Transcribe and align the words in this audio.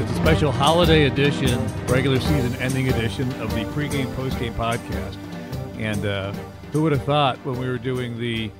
It's 0.00 0.10
a 0.10 0.14
special 0.16 0.50
holiday 0.52 1.04
edition, 1.06 1.60
regular 1.86 2.18
season 2.20 2.54
ending 2.56 2.88
edition 2.88 3.30
of 3.40 3.52
the 3.54 3.64
pregame 3.66 4.06
postgame 4.14 4.52
podcast. 4.54 5.16
And 5.78 6.04
uh, 6.06 6.32
who 6.72 6.82
would 6.82 6.92
have 6.92 7.04
thought 7.04 7.36
when 7.44 7.58
we 7.58 7.66
were 7.68 7.78
doing 7.78 8.18
the 8.18 8.50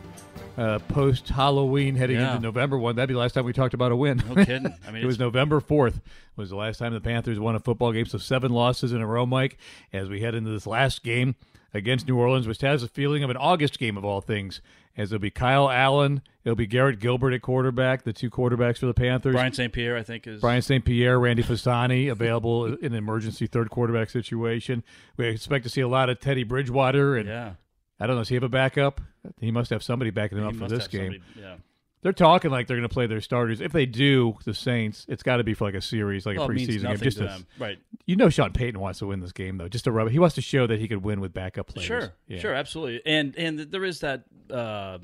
uh, 0.56 0.78
post 0.88 1.28
Halloween 1.28 1.94
heading 1.96 2.16
Yeah. 2.16 2.30
into 2.36 2.42
November 2.42 2.78
one, 2.78 2.96
that'd 2.96 3.08
be 3.08 3.14
the 3.14 3.20
last 3.20 3.32
time 3.32 3.44
we 3.44 3.52
talked 3.52 3.74
about 3.74 3.92
a 3.92 3.96
win. 3.96 4.22
No 4.28 4.44
kidding. 4.44 4.72
I 4.86 4.90
mean, 4.92 5.02
it 5.02 5.06
was 5.06 5.18
November 5.18 5.60
4th 5.60 6.00
was 6.36 6.50
the 6.50 6.56
last 6.56 6.78
time 6.78 6.92
the 6.92 7.00
Panthers 7.00 7.38
won 7.40 7.54
a 7.54 7.60
football 7.60 7.92
game. 7.92 8.06
So 8.06 8.18
seven 8.18 8.52
losses 8.52 8.92
in 8.92 9.00
a 9.00 9.06
row, 9.06 9.26
Mike, 9.26 9.56
as 9.92 10.08
we 10.08 10.20
head 10.20 10.34
into 10.34 10.50
this 10.50 10.66
last 10.66 11.02
game 11.02 11.34
against 11.72 12.06
New 12.06 12.16
Orleans, 12.16 12.46
which 12.46 12.60
has 12.60 12.82
a 12.82 12.88
feeling 12.88 13.24
of 13.24 13.30
an 13.30 13.36
August 13.36 13.78
game 13.78 13.96
of 13.96 14.04
all 14.04 14.20
things, 14.20 14.60
as 14.96 15.12
it'll 15.12 15.20
be 15.22 15.30
Kyle 15.30 15.68
Allen, 15.70 16.22
it'll 16.44 16.56
be 16.56 16.66
Garrett 16.66 17.00
Gilbert 17.00 17.32
at 17.32 17.42
quarterback, 17.42 18.02
the 18.04 18.12
two 18.12 18.30
quarterbacks 18.30 18.78
for 18.78 18.86
the 18.86 18.94
Panthers. 18.94 19.32
Brian 19.34 19.52
St. 19.52 19.72
Pierre, 19.72 19.96
I 19.96 20.02
think, 20.02 20.26
is 20.26 20.40
Brian 20.40 20.62
St. 20.62 20.84
Pierre, 20.84 21.18
Randy 21.18 21.42
Fasani 21.42 22.10
available 22.10 22.66
in 22.66 22.84
an 22.86 22.94
emergency 22.94 23.46
third 23.46 23.70
quarterback 23.70 24.10
situation. 24.10 24.82
We 25.16 25.26
expect 25.26 25.64
to 25.64 25.70
see 25.70 25.80
a 25.80 25.88
lot 25.88 26.08
of 26.10 26.20
Teddy 26.20 26.44
Bridgewater, 26.44 27.16
and 27.16 27.28
Yeah, 27.28 27.52
I 28.00 28.06
don't 28.06 28.16
know. 28.16 28.22
Does 28.22 28.28
he 28.28 28.34
have 28.34 28.44
a 28.44 28.48
backup? 28.48 29.00
He 29.40 29.50
must 29.50 29.70
have 29.70 29.82
somebody 29.82 30.10
backing 30.10 30.38
him 30.38 30.44
He 30.44 30.50
up 30.50 30.56
for 30.56 30.68
this 30.68 30.86
game. 30.88 31.12
somebody- 31.22 31.22
yeah, 31.40 31.56
They're 32.02 32.12
talking 32.12 32.50
like 32.50 32.66
they're 32.66 32.76
going 32.76 32.86
to 32.88 32.92
play 32.92 33.06
their 33.06 33.22
starters. 33.22 33.62
If 33.62 33.72
they 33.72 33.86
do, 33.86 34.36
the 34.44 34.52
Saints, 34.52 35.06
it's 35.08 35.22
got 35.22 35.38
to 35.38 35.44
be 35.44 35.54
for 35.54 35.64
like 35.64 35.74
a 35.74 35.80
series, 35.80 36.26
like 36.26 36.36
well, 36.36 36.44
a 36.46 36.50
preseason 36.50 36.82
game. 36.82 36.96
Just 36.98 37.16
to 37.16 37.24
them. 37.24 37.46
Right? 37.58 37.78
you 38.04 38.16
know, 38.16 38.28
Sean 38.28 38.52
Payton 38.52 38.78
wants 38.78 38.98
to 38.98 39.06
win 39.06 39.20
this 39.20 39.32
game 39.32 39.56
though. 39.56 39.68
Just 39.68 39.84
to 39.84 39.92
rub. 39.92 40.08
it. 40.08 40.10
He 40.12 40.18
wants 40.18 40.34
to 40.34 40.42
show 40.42 40.66
that 40.66 40.78
he 40.78 40.86
could 40.88 41.02
win 41.02 41.20
with 41.22 41.32
backup 41.32 41.68
players. 41.68 41.86
Sure, 41.86 42.12
Yeah. 42.28 42.38
sure, 42.40 42.52
absolutely. 42.52 43.00
And 43.06 43.34
and 43.38 43.58
there 43.58 43.84
is 43.86 44.00
that 44.00 44.24
uh, 44.50 44.98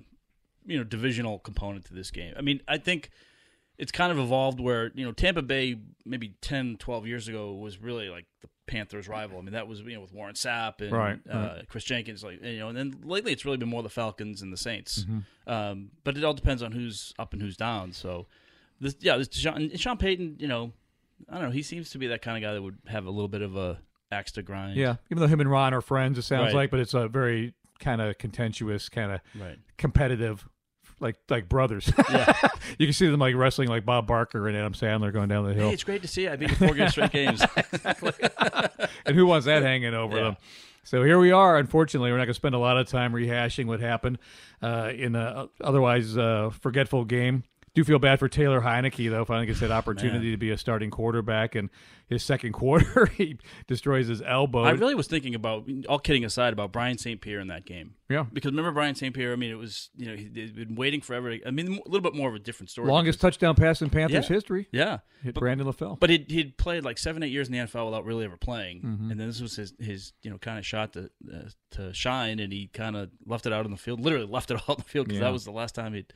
you 0.67 0.79
know 0.79 0.85
divisional 0.85 1.39
component 1.39 1.85
to 1.87 1.95
this 1.95 2.11
game. 2.11 2.35
I 2.37 2.43
mean, 2.43 2.61
I 2.69 2.79
think 2.79 3.11
it's 3.79 3.93
kind 3.93 4.13
of 4.13 4.19
evolved 4.19 4.61
where 4.61 4.91
you 4.95 5.05
know 5.05 5.13
Tampa 5.13 5.43
Bay 5.43 5.79
maybe 6.05 6.35
10, 6.41 6.77
12 6.79 7.07
years 7.07 7.29
ago 7.29 7.55
was 7.55 7.81
really 7.81 8.09
like 8.09 8.27
the 8.43 8.49
Panthers' 8.67 9.09
rival. 9.09 9.39
I 9.39 9.43
mean, 9.43 9.53
that 9.53 9.67
was 9.67 9.81
you 9.81 9.95
know 9.95 10.01
with 10.01 10.13
Warren 10.13 10.35
Sapp 10.35 10.81
and 10.81 10.93
Right, 10.93 11.19
uh, 11.31 11.63
Chris 11.69 11.85
Jenkins, 11.85 12.23
like 12.23 12.43
you 12.43 12.59
know, 12.59 12.69
and 12.69 12.77
then 12.77 12.95
lately 13.03 13.33
it's 13.33 13.45
really 13.45 13.57
been 13.57 13.69
more 13.69 13.83
the 13.83 13.89
Falcons 13.89 14.43
and 14.43 14.53
the 14.53 14.57
Saints. 14.57 15.05
Mm-hmm. 15.05 15.53
Um, 15.53 15.91
but 16.05 16.17
it 16.17 16.25
all 16.25 16.35
depends 16.35 16.63
on 16.63 16.73
who's 16.73 17.15
up 17.19 17.33
and 17.33 17.43
who's 17.43 17.57
down. 17.57 17.93
So 17.93 18.27
this, 18.81 18.97
yeah, 19.01 19.17
this 19.17 19.29
Sean, 19.33 19.75
Sean 19.77 19.97
Payton, 19.97 20.37
you 20.39 20.47
know, 20.49 20.73
I 21.29 21.35
don't 21.35 21.45
know, 21.45 21.51
he 21.51 21.63
seems 21.63 21.91
to 21.91 21.99
be 21.99 22.07
that 22.09 22.23
kind 22.23 22.37
of 22.37 22.49
guy 22.49 22.55
that 22.55 22.63
would 22.63 22.79
have 22.87 23.07
a 23.07 23.11
little 23.11 23.29
bit 23.29 23.43
of 23.43 23.57
a 23.57 23.79
axe 24.13 24.33
to 24.33 24.43
grind. 24.43 24.77
Yeah, 24.77 24.97
even 25.11 25.21
though 25.21 25.27
him 25.27 25.41
and 25.41 25.51
Ron 25.51 25.75
are 25.75 25.81
friends, 25.81 26.19
it 26.19 26.23
sounds 26.23 26.49
Right. 26.49 26.63
like, 26.63 26.71
but 26.71 26.81
it's 26.81 26.95
a 26.95 27.09
very 27.09 27.55
kind 27.79 28.01
of 28.01 28.19
contentious, 28.19 28.89
kind 28.89 29.13
of 29.13 29.21
right. 29.41 29.59
competitive, 29.79 30.49
like 31.01 31.17
like 31.29 31.49
brothers. 31.49 31.91
Yeah. 32.11 32.33
you 32.79 32.87
can 32.87 32.93
see 32.93 33.09
them 33.09 33.21
like 33.21 33.35
wrestling, 33.35 33.69
like 33.69 33.85
Bob 33.85 34.07
Barker 34.07 34.49
and 34.49 34.57
Adam 34.57 34.73
Sandler 34.73 35.13
going 35.13 35.29
down 35.29 35.47
the 35.47 35.55
hill. 35.55 35.69
Hey, 35.69 35.75
it's 35.75 35.85
great 35.85 36.03
to 36.03 36.09
see. 36.09 36.29
I 36.29 36.37
beat 36.37 36.51
you 36.51 36.57
four 36.57 36.75
game 36.75 36.89
straight 36.89 37.13
games. 37.13 37.43
and 39.07 39.17
who 39.17 39.27
wants 39.27 39.47
that 39.47 39.63
hanging 39.63 39.95
over 39.95 40.17
Yeah. 40.17 40.23
them? 40.25 40.37
So 40.83 41.03
here 41.05 41.19
we 41.19 41.31
are. 41.31 41.57
Unfortunately, 41.59 42.11
we're 42.11 42.17
not 42.17 42.25
going 42.25 42.31
to 42.31 42.35
spend 42.35 42.55
a 42.55 42.59
lot 42.59 42.77
of 42.79 42.89
time 42.89 43.13
rehashing 43.13 43.67
what 43.67 43.81
happened 43.81 44.19
uh, 44.63 44.91
in 44.95 45.15
a 45.15 45.49
otherwise 45.61 46.17
uh, 46.17 46.51
forgetful 46.61 47.05
game. 47.05 47.45
Do 47.75 47.85
feel 47.85 48.01
bad 48.01 48.19
for 48.19 48.29
Taylor 48.29 48.61
Heinicke 48.63 49.09
though. 49.11 49.25
Finally 49.25 49.47
gets 49.47 49.61
that 49.61 49.71
opportunity 49.71 50.25
Man. 50.25 50.31
to 50.33 50.37
be 50.37 50.51
a 50.51 50.59
starting 50.59 50.91
quarterback, 50.91 51.55
and 51.55 51.71
his 52.09 52.25
second 52.25 52.53
quarter 52.55 53.07
he 53.07 53.39
destroys 53.69 54.09
his 54.09 54.21
elbow. 54.23 54.65
I 54.65 54.71
really 54.73 54.97
was 54.97 55.07
thinking 55.07 55.37
about, 55.37 55.69
all 55.89 56.01
kidding 56.01 56.25
aside, 56.25 56.53
about 56.53 56.73
Brian 56.73 56.99
St. 56.99 57.21
Pierre 57.21 57.39
in 57.39 57.47
that 57.47 57.65
game. 57.65 57.95
yeah, 58.09 58.25
Because 58.33 58.51
remember 58.51 58.73
Brian 58.73 58.97
St. 58.97 59.15
Pierre? 59.15 59.33
I 59.33 59.37
mean, 59.37 59.53
it 59.53 59.59
was 59.59 59.91
you 59.97 60.07
know 60.07 60.17
he- 60.17 60.27
they'd 60.27 60.57
been 60.57 60.75
waiting 60.75 61.01
forever. 61.01 61.33
I 61.47 61.51
mean, 61.53 61.69
a 61.69 61.89
little 61.89 62.01
bit 62.01 62.15
more 62.17 62.29
of 62.29 62.35
a 62.35 62.41
different 62.41 62.71
story. 62.71 62.89
longest 62.89 63.19
because- 63.21 63.35
touchdown 63.35 63.55
pass 63.55 63.81
in 63.83 63.89
Panthers 63.91 64.29
Yeah. 64.29 64.35
history. 64.35 64.67
Yeah, 64.73 64.99
Hit 65.23 65.35
but, 65.35 65.41
Brandon 65.41 65.67
LaFell. 65.69 66.01
but 66.01 66.11
he'd, 66.11 66.29
he'd 66.29 66.57
played 66.59 66.85
like 66.85 66.99
seven, 66.99 67.23
eight 67.23 67.31
years 67.31 67.47
in 67.47 67.53
the 67.53 67.59
NFL 67.61 67.85
without 67.87 68.05
really 68.05 68.25
ever 68.25 68.37
playing, 68.37 68.83
Mm-hmm. 68.83 69.11
and 69.13 69.21
then 69.21 69.29
this 69.29 69.41
was 69.41 69.55
his 69.55 69.75
his 69.79 70.13
you 70.23 70.31
know 70.31 70.39
kind 70.39 70.59
of 70.59 70.67
shot 70.67 70.93
to 70.95 71.09
uh, 71.33 71.43
to 71.73 71.95
shine, 71.95 72.41
and 72.41 72.53
he 72.53 72.67
kind 72.67 72.97
of 72.97 73.11
left 73.27 73.47
it 73.47 73.53
out 73.53 73.65
on 73.65 73.71
the 73.71 73.77
field. 73.77 74.01
Literally 74.01 74.27
left 74.27 74.51
it 74.51 74.55
out 74.57 74.69
on 74.71 74.77
the 74.79 74.83
field 74.83 75.07
because 75.07 75.21
Yeah. 75.21 75.27
that 75.29 75.33
was 75.33 75.45
the 75.45 75.53
last 75.53 75.77
time 75.77 75.95
he'd 75.95 76.13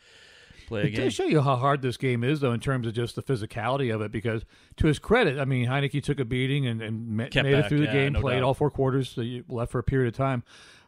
play 0.66 0.82
a 0.82 0.84
It 0.84 0.90
game. 0.90 1.04
does 1.04 1.14
show 1.14 1.24
you 1.24 1.40
how 1.40 1.56
hard 1.56 1.82
this 1.82 1.96
game 1.96 2.24
is, 2.24 2.40
though, 2.40 2.52
in 2.52 2.60
terms 2.60 2.86
of 2.86 2.94
just 2.94 3.14
the 3.16 3.22
physicality 3.22 3.94
of 3.94 4.00
it. 4.00 4.10
Because 4.12 4.44
to 4.76 4.86
his 4.86 4.98
credit, 4.98 5.38
I 5.38 5.44
mean, 5.44 5.66
Heinicke 5.68 6.02
took 6.02 6.20
a 6.20 6.24
beating 6.24 6.66
and, 6.66 6.80
and 6.82 7.08
made 7.16 7.34
it 7.36 7.68
through 7.68 7.78
the 7.80 7.84
yeah, 7.86 7.92
game, 7.92 8.12
no 8.14 8.20
played 8.20 8.36
doubt. 8.40 8.44
all 8.44 8.54
four 8.54 8.70
quarters, 8.70 9.08
so 9.10 9.20
you 9.20 9.44
left 9.48 9.72
for 9.72 9.78
a 9.78 9.84
period 9.84 10.08
of 10.12 10.16
time. 10.16 10.42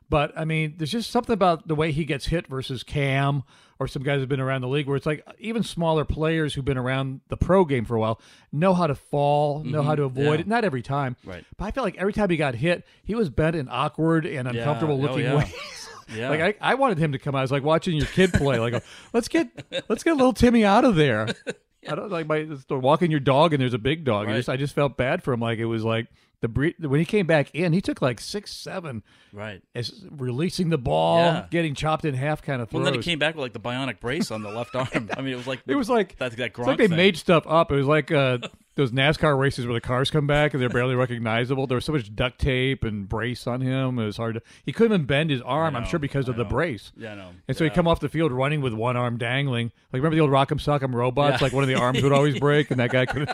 But 0.09 0.32
I 0.38 0.44
mean, 0.44 0.75
there's 0.76 0.92
just 0.92 1.10
something 1.10 1.32
about 1.34 1.66
the 1.66 1.75
way 1.75 1.91
he 1.91 2.04
gets 2.04 2.26
hit 2.26 2.47
versus 2.47 2.84
Cam 2.84 3.42
or 3.81 3.88
some 3.88 4.04
guys 4.04 4.20
who've 4.20 4.28
been 4.28 4.38
around 4.41 4.60
the 4.60 4.69
league, 4.69 4.86
where 4.86 4.97
it's 4.97 5.04
like 5.04 5.26
even 5.41 5.65
smaller 5.65 6.04
players 6.04 6.54
who've 6.54 6.65
been 6.65 6.78
around 6.78 7.22
the 7.28 7.36
pro 7.36 7.65
game 7.65 7.84
for 7.84 7.97
a 7.97 8.00
while 8.00 8.20
know 8.53 8.72
how 8.72 8.86
to 8.86 8.94
fall, 8.94 9.65
know 9.65 9.82
how 9.82 9.97
to 9.97 10.04
avoid 10.04 10.22
Mm-hmm. 10.25 10.32
yeah. 10.34 10.41
it. 10.41 10.47
Not 10.47 10.65
every 10.65 10.82
time, 10.82 11.16
Right. 11.25 11.44
But 11.59 11.65
I 11.65 11.70
felt 11.72 11.84
like 11.84 11.97
every 11.98 12.12
time 12.12 12.31
he 12.31 12.36
got 12.36 12.54
hit, 12.54 12.86
he 13.03 13.16
was 13.16 13.31
bent 13.31 13.56
in 13.56 13.69
awkward 13.69 14.26
and 14.26 14.47
Yeah. 14.54 14.60
uncomfortable 14.60 14.94
Oh, 14.94 14.98
looking 14.98 15.25
yeah. 15.25 15.34
ways. 15.38 15.85
Yeah. 16.14 16.30
Like 16.30 16.40
I, 16.40 16.54
I 16.60 16.74
wanted 16.74 16.98
him 16.98 17.12
to 17.12 17.18
come 17.18 17.34
out. 17.34 17.38
I 17.38 17.42
was 17.42 17.52
like 17.52 17.62
watching 17.62 17.96
your 17.96 18.06
kid 18.06 18.32
play. 18.32 18.58
Like, 18.58 18.82
let's 19.12 19.28
get 19.28 19.48
let's 19.88 20.02
get 20.02 20.16
little 20.16 20.32
Timmy 20.32 20.64
out 20.64 20.84
of 20.84 20.96
there. 20.96 21.28
I 21.88 21.94
don't 21.94 22.10
like 22.10 22.26
my 22.26 22.48
walking 22.68 23.10
your 23.10 23.20
dog 23.20 23.52
and 23.52 23.60
there's 23.60 23.74
a 23.74 23.78
big 23.78 24.04
dog. 24.04 24.28
I 24.28 24.36
just 24.36 24.48
I 24.48 24.56
just 24.56 24.74
felt 24.74 24.96
bad 24.96 25.22
for 25.22 25.32
him. 25.32 25.40
Like 25.40 25.58
it 25.58 25.66
was 25.66 25.84
like 25.84 26.08
the 26.48 26.88
when 26.88 27.00
he 27.00 27.06
came 27.06 27.26
back 27.26 27.50
in, 27.54 27.72
he 27.72 27.80
took 27.80 28.00
like 28.02 28.20
six 28.20 28.52
seven 28.52 29.02
right. 29.32 29.62
as 29.74 30.04
releasing 30.10 30.70
the 30.70 30.78
ball, 30.78 31.18
Yeah. 31.18 31.46
getting 31.50 31.74
chopped 31.74 32.04
in 32.04 32.14
half 32.14 32.42
kind 32.42 32.60
of 32.62 32.72
Well, 32.72 32.82
throws. 32.82 32.92
then 32.92 33.00
he 33.02 33.04
came 33.04 33.18
back 33.18 33.34
with 33.34 33.42
like 33.42 33.52
the 33.52 33.60
bionic 33.60 34.00
brace 34.00 34.30
on 34.30 34.42
the 34.42 34.50
left 34.50 34.74
arm. 34.76 35.10
I 35.16 35.20
mean, 35.20 35.32
it 35.34 35.36
was 35.36 35.46
like 35.46 35.60
it 35.66 35.74
was 35.74 35.88
like 35.90 36.16
that, 36.18 36.36
that 36.36 36.58
like 36.58 36.78
they 36.78 36.88
thing. 36.88 36.96
made 36.96 37.16
stuff 37.16 37.44
up. 37.46 37.70
It 37.72 37.76
was 37.76 37.86
like 37.86 38.10
uh, 38.12 38.38
those 38.76 38.92
NASCAR 38.92 39.38
races 39.38 39.64
where 39.66 39.72
the 39.74 39.80
cars 39.80 40.10
come 40.10 40.26
back 40.26 40.52
and 40.52 40.60
they're 40.62 40.68
barely 40.68 40.94
recognizable. 40.94 41.66
There 41.66 41.76
was 41.76 41.84
so 41.86 41.92
much 41.92 42.14
duct 42.14 42.38
tape 42.38 42.84
and 42.84 43.08
brace 43.08 43.46
on 43.46 43.60
him. 43.62 43.98
It 43.98 44.04
was 44.04 44.16
hard 44.18 44.34
to. 44.34 44.42
He 44.64 44.72
couldn't 44.72 44.92
even 44.94 45.06
bend 45.06 45.30
his 45.30 45.40
arm. 45.42 45.74
I'm 45.76 45.84
sure 45.86 45.98
because 45.98 46.28
of 46.28 46.34
I 46.34 46.38
the 46.38 46.44
brace. 46.44 46.92
Yeah, 46.96 47.12
I 47.12 47.14
know. 47.14 47.30
And 47.48 47.56
so 47.56 47.64
he'd 47.64 47.74
come 47.74 47.88
off 47.88 48.00
the 48.00 48.08
field 48.10 48.32
running 48.32 48.60
with 48.60 48.74
one 48.74 48.96
arm 48.96 49.16
dangling. 49.18 49.72
Like 49.92 50.00
remember 50.02 50.16
the 50.16 50.20
old 50.20 50.30
Rock'em 50.30 50.60
Sock'em 50.60 50.94
robots? 50.94 51.40
Yeah. 51.40 51.44
Like 51.46 51.52
one 51.52 51.62
of 51.64 51.68
the 51.68 51.74
arms 51.76 52.02
would 52.02 52.12
always 52.12 52.38
break, 52.38 52.70
and 52.70 52.78
that 52.80 52.90
guy 52.90 53.06
couldn't. 53.06 53.30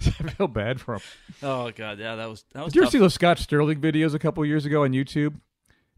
I 0.06 0.30
feel 0.30 0.48
bad 0.48 0.80
for 0.80 0.94
him. 0.94 1.00
Oh 1.42 1.70
god, 1.70 1.98
yeah, 1.98 2.16
that 2.16 2.28
was 2.28 2.44
that 2.54 2.64
was. 2.64 2.72
Did 2.72 2.76
you 2.78 2.82
ever 2.82 2.86
tough. 2.86 2.92
see 2.92 2.98
those 2.98 3.14
Scott 3.14 3.38
Sterling 3.38 3.80
videos 3.80 4.14
a 4.14 4.18
couple 4.18 4.44
years 4.44 4.64
ago 4.66 4.84
on 4.84 4.92
YouTube? 4.92 5.34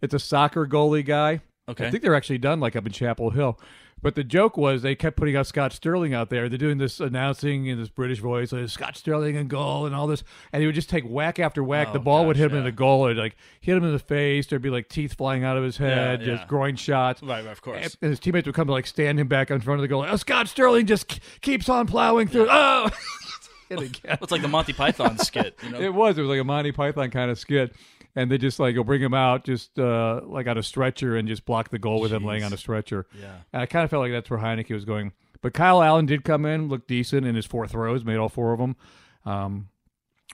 It's 0.01 0.15
a 0.15 0.19
soccer 0.19 0.67
goalie 0.67 1.05
guy. 1.05 1.41
Okay. 1.69 1.87
I 1.87 1.91
think 1.91 2.03
they're 2.03 2.15
actually 2.15 2.39
done 2.39 2.59
like 2.61 2.75
up 2.75 2.87
in 2.87 2.93
Chapel 2.93 3.31
Hill. 3.31 3.59
But 4.03 4.17
the 4.17 4.25
joke 4.25 4.57
was 4.57 4.83
they 4.83 4.97
kept 4.97 5.17
putting 5.17 5.37
out 5.37 5.47
Scott 5.47 5.73
Sterling 5.73 6.13
out 6.13 6.29
there. 6.29 6.49
They're 6.49 6.59
doing 6.59 6.79
this 6.79 6.99
announcing 6.99 7.67
in 7.67 7.79
this 7.79 7.89
British 7.89 8.19
voice, 8.19 8.51
like, 8.51 8.69
Scott 8.69 8.97
Sterling 8.97 9.37
and 9.37 9.49
goal 9.49 9.87
and 9.87 9.95
all 9.95 10.09
this. 10.09 10.25
And 10.53 10.61
he 10.61 10.67
would 10.67 10.75
just 10.75 10.91
take 10.91 11.05
whack 11.05 11.39
after 11.39 11.63
whack. 11.63 11.87
Oh, 11.91 11.93
the 11.93 12.01
ball 12.01 12.27
would 12.27 12.37
hit 12.37 12.51
him 12.51 12.59
in 12.59 12.65
the 12.65 12.73
goal, 12.73 13.07
or 13.07 13.15
like 13.15 13.37
hit 13.61 13.77
him 13.77 13.85
in 13.85 13.93
the 13.93 14.01
face. 14.01 14.49
There'd 14.49 14.61
be 14.61 14.71
like 14.71 14.89
teeth 14.89 15.15
flying 15.15 15.45
out 15.45 15.57
of 15.57 15.63
his 15.63 15.77
head, 15.77 16.19
Yeah, 16.21 16.27
just 16.27 16.43
yeah. 16.43 16.49
groin 16.49 16.75
shots. 16.75 17.23
Right, 17.23 17.47
of 17.47 17.63
course. 17.63 17.77
And, 17.85 17.97
and 18.03 18.11
his 18.11 18.19
teammates 18.19 18.47
would 18.47 18.57
come 18.57 18.67
to 18.67 18.73
like 18.73 18.89
stand 18.89 19.21
him 19.21 19.29
back 19.29 19.53
in 19.53 19.61
front 19.61 19.79
of 19.79 19.83
the 19.83 19.89
goal. 19.89 20.05
Oh, 20.05 20.17
Scott 20.17 20.49
Sterling 20.49 20.87
just 20.87 21.07
k- 21.07 21.21
keeps 21.41 21.69
on 21.69 21.87
plowing 21.87 22.27
through. 22.27 22.49
Oh, 22.51 22.91
and 23.73 23.83
again. 23.83 24.19
It's 24.21 24.33
like 24.33 24.43
the 24.43 24.49
Monty 24.49 24.73
Python 24.73 25.19
skit. 25.21 25.59
You 25.63 25.71
know? 25.71 25.81
It 25.81 25.93
was. 25.93 26.19
It 26.19 26.23
was 26.23 26.31
like 26.31 26.41
a 26.41 26.45
Monty 26.45 26.73
Python 26.73 27.11
kind 27.11 27.31
of 27.31 27.39
skit. 27.39 27.75
And 28.15 28.31
they 28.31 28.37
just 28.37 28.61
like, 28.61 28.75
you'll 28.75 28.85
bring 28.85 29.01
him 29.01 29.15
out 29.15 29.45
just 29.45 29.79
uh, 29.79 30.21
like 30.25 30.47
on 30.47 30.59
a 30.59 30.63
stretcher 30.63 31.17
and 31.17 31.27
just 31.27 31.47
block 31.47 31.71
the 31.71 31.79
goal 31.79 32.01
with 32.01 32.13
him 32.13 32.23
Jeez. 32.23 32.27
laying 32.27 32.45
on 32.45 32.53
a 32.53 32.59
stretcher. 32.59 33.07
Yeah. 33.19 33.37
And 33.53 33.63
I 33.63 33.67
kind 33.67 33.85
of 33.85 33.91
felt 33.91 34.03
like 34.03 34.13
that's 34.13 34.29
where 34.29 34.39
Heinicke 34.39 34.75
was 34.75 34.85
going. 34.85 35.13
But 35.41 35.55
Kyle 35.55 35.83
Allen 35.83 36.07
did 36.07 36.23
come 36.23 36.45
in, 36.45 36.69
looked 36.69 36.89
decent 36.89 37.27
in 37.27 37.35
his 37.35 37.47
four 37.47 37.67
throws, 37.67 38.05
made 38.05 38.17
all 38.17 38.29
four 38.29 38.53
of 38.53 38.59
them. 38.59 38.77
Um, 39.25 39.69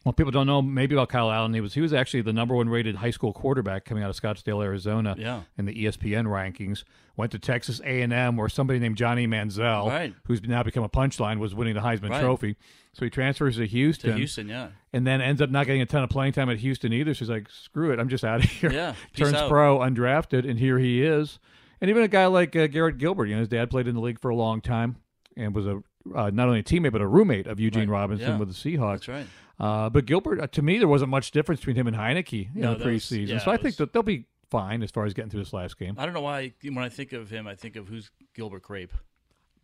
Well, 0.05 0.13
people 0.13 0.31
don't 0.31 0.47
know 0.47 0.63
maybe 0.63 0.95
about 0.95 1.09
Kyle 1.11 1.31
Allen. 1.31 1.53
He 1.53 1.61
was 1.61 1.75
he 1.75 1.81
was 1.81 1.93
actually 1.93 2.23
the 2.23 2.33
number 2.33 2.55
one 2.55 2.69
rated 2.69 2.97
high 2.97 3.11
school 3.11 3.33
quarterback 3.33 3.85
coming 3.85 4.03
out 4.03 4.09
of 4.11 4.17
Scottsdale, 4.17 4.63
Arizona. 4.65 5.15
Yeah. 5.19 5.43
In 5.59 5.65
the 5.67 5.75
ESPN 5.85 6.25
rankings, 6.27 6.85
went 7.17 7.33
to 7.33 7.39
Texas 7.39 7.81
A 7.85 8.01
and 8.03 8.13
M, 8.13 8.37
where 8.37 8.49
somebody 8.49 8.79
named 8.79 8.97
Johnny 8.97 9.27
Manziel, 9.27 9.89
Right. 9.89 10.15
who's 10.27 10.41
now 10.43 10.63
become 10.63 10.85
a 10.85 10.89
punchline, 10.89 11.39
was 11.41 11.55
winning 11.55 11.75
the 11.75 11.81
Heisman 11.81 12.11
Right. 12.11 12.23
Trophy. 12.23 12.57
So 12.95 13.05
he 13.05 13.11
transfers 13.11 13.57
to 13.57 13.67
Houston, 13.67 14.11
To 14.13 14.17
Houston, 14.17 14.49
yeah. 14.49 14.69
and 14.93 15.07
then 15.07 15.21
ends 15.21 15.43
up 15.43 15.51
not 15.51 15.67
getting 15.67 15.83
a 15.83 15.87
ton 15.87 16.03
of 16.03 16.11
playing 16.11 16.33
time 16.33 16.49
at 16.49 16.59
Houston 16.59 16.93
either. 16.93 17.13
So 17.13 17.19
he's 17.21 17.29
like, 17.31 17.51
"Screw 17.51 17.91
it, 17.93 17.99
I'm 18.01 18.09
just 18.09 18.25
out 18.25 18.43
of 18.45 18.51
here." 18.51 18.73
Yeah, 18.73 18.95
turns 19.15 19.35
out. 19.35 19.51
pro, 19.51 19.79
undrafted, 19.81 20.49
and 20.49 20.59
here 20.59 20.79
he 20.79 21.03
is. 21.03 21.39
And 21.81 21.91
even 21.91 22.03
a 22.03 22.09
guy 22.09 22.27
like 22.27 22.57
uh, 22.57 22.67
Garrett 22.69 22.99
Gilbert, 22.99 23.27
you 23.27 23.35
know, 23.35 23.41
his 23.41 23.49
dad 23.49 23.69
played 23.71 23.87
in 23.89 23.95
the 23.95 24.01
league 24.01 24.21
for 24.21 24.31
a 24.31 24.35
long 24.37 24.61
time 24.61 24.97
and 25.37 25.55
was 25.55 25.67
a 25.67 25.81
uh, 26.15 26.31
not 26.31 26.49
only 26.49 26.61
a 26.61 26.63
teammate 26.63 26.93
but 26.93 27.01
a 27.01 27.07
roommate 27.07 27.47
of 27.47 27.59
Eugene 27.61 27.89
Right. 27.89 28.01
Robinson 28.01 28.29
Yeah. 28.31 28.39
with 28.39 28.49
the 28.49 28.55
Seahawks. 28.55 29.07
That's 29.07 29.09
right. 29.09 29.27
Uh, 29.61 29.91
but 29.91 30.07
Gilbert, 30.07 30.41
uh, 30.41 30.47
to 30.49 30.63
me, 30.63 30.79
there 30.79 30.87
wasn't 30.89 31.11
much 31.11 31.31
difference 31.33 31.61
between 31.61 31.77
him 31.77 31.87
and 31.89 31.97
Heinicke 31.97 32.55
in 32.55 32.61
No, 32.61 32.75
the 32.75 32.85
that 32.85 32.87
was- 32.93 33.03
preseason. 33.05 33.29
yeah, 33.29 33.39
so 33.39 33.51
I 33.51 33.57
think 33.57 33.65
was- 33.67 33.77
that 33.79 33.93
they'll 33.93 34.03
be 34.05 34.27
fine 34.51 34.83
as 34.83 34.91
far 34.91 35.05
as 35.05 35.15
getting 35.15 35.31
through 35.31 35.41
this 35.43 35.53
last 35.53 35.79
game. 35.79 35.95
I 35.99 36.05
don't 36.05 36.15
know 36.15 36.21
why 36.23 36.53
when 36.63 36.79
I 36.79 36.89
think 36.89 37.13
of 37.13 37.29
him, 37.31 37.47
I 37.47 37.55
think 37.55 37.77
of 37.77 37.89
who's 37.89 38.11
Gilbert 38.35 38.63
Grape. 38.63 38.93